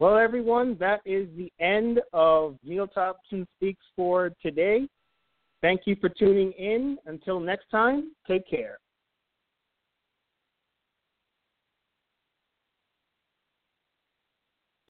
Well, 0.00 0.16
everyone, 0.16 0.76
that 0.78 1.00
is 1.04 1.28
the 1.36 1.52
end 1.58 2.00
of 2.12 2.56
Neil 2.62 2.86
Thompson 2.86 3.46
Speaks 3.56 3.84
for 3.96 4.30
today. 4.40 4.86
Thank 5.60 5.82
you 5.86 5.96
for 6.00 6.08
tuning 6.08 6.52
in. 6.52 6.98
Until 7.06 7.40
next 7.40 7.68
time, 7.68 8.12
take 8.26 8.48
care. 8.48 8.78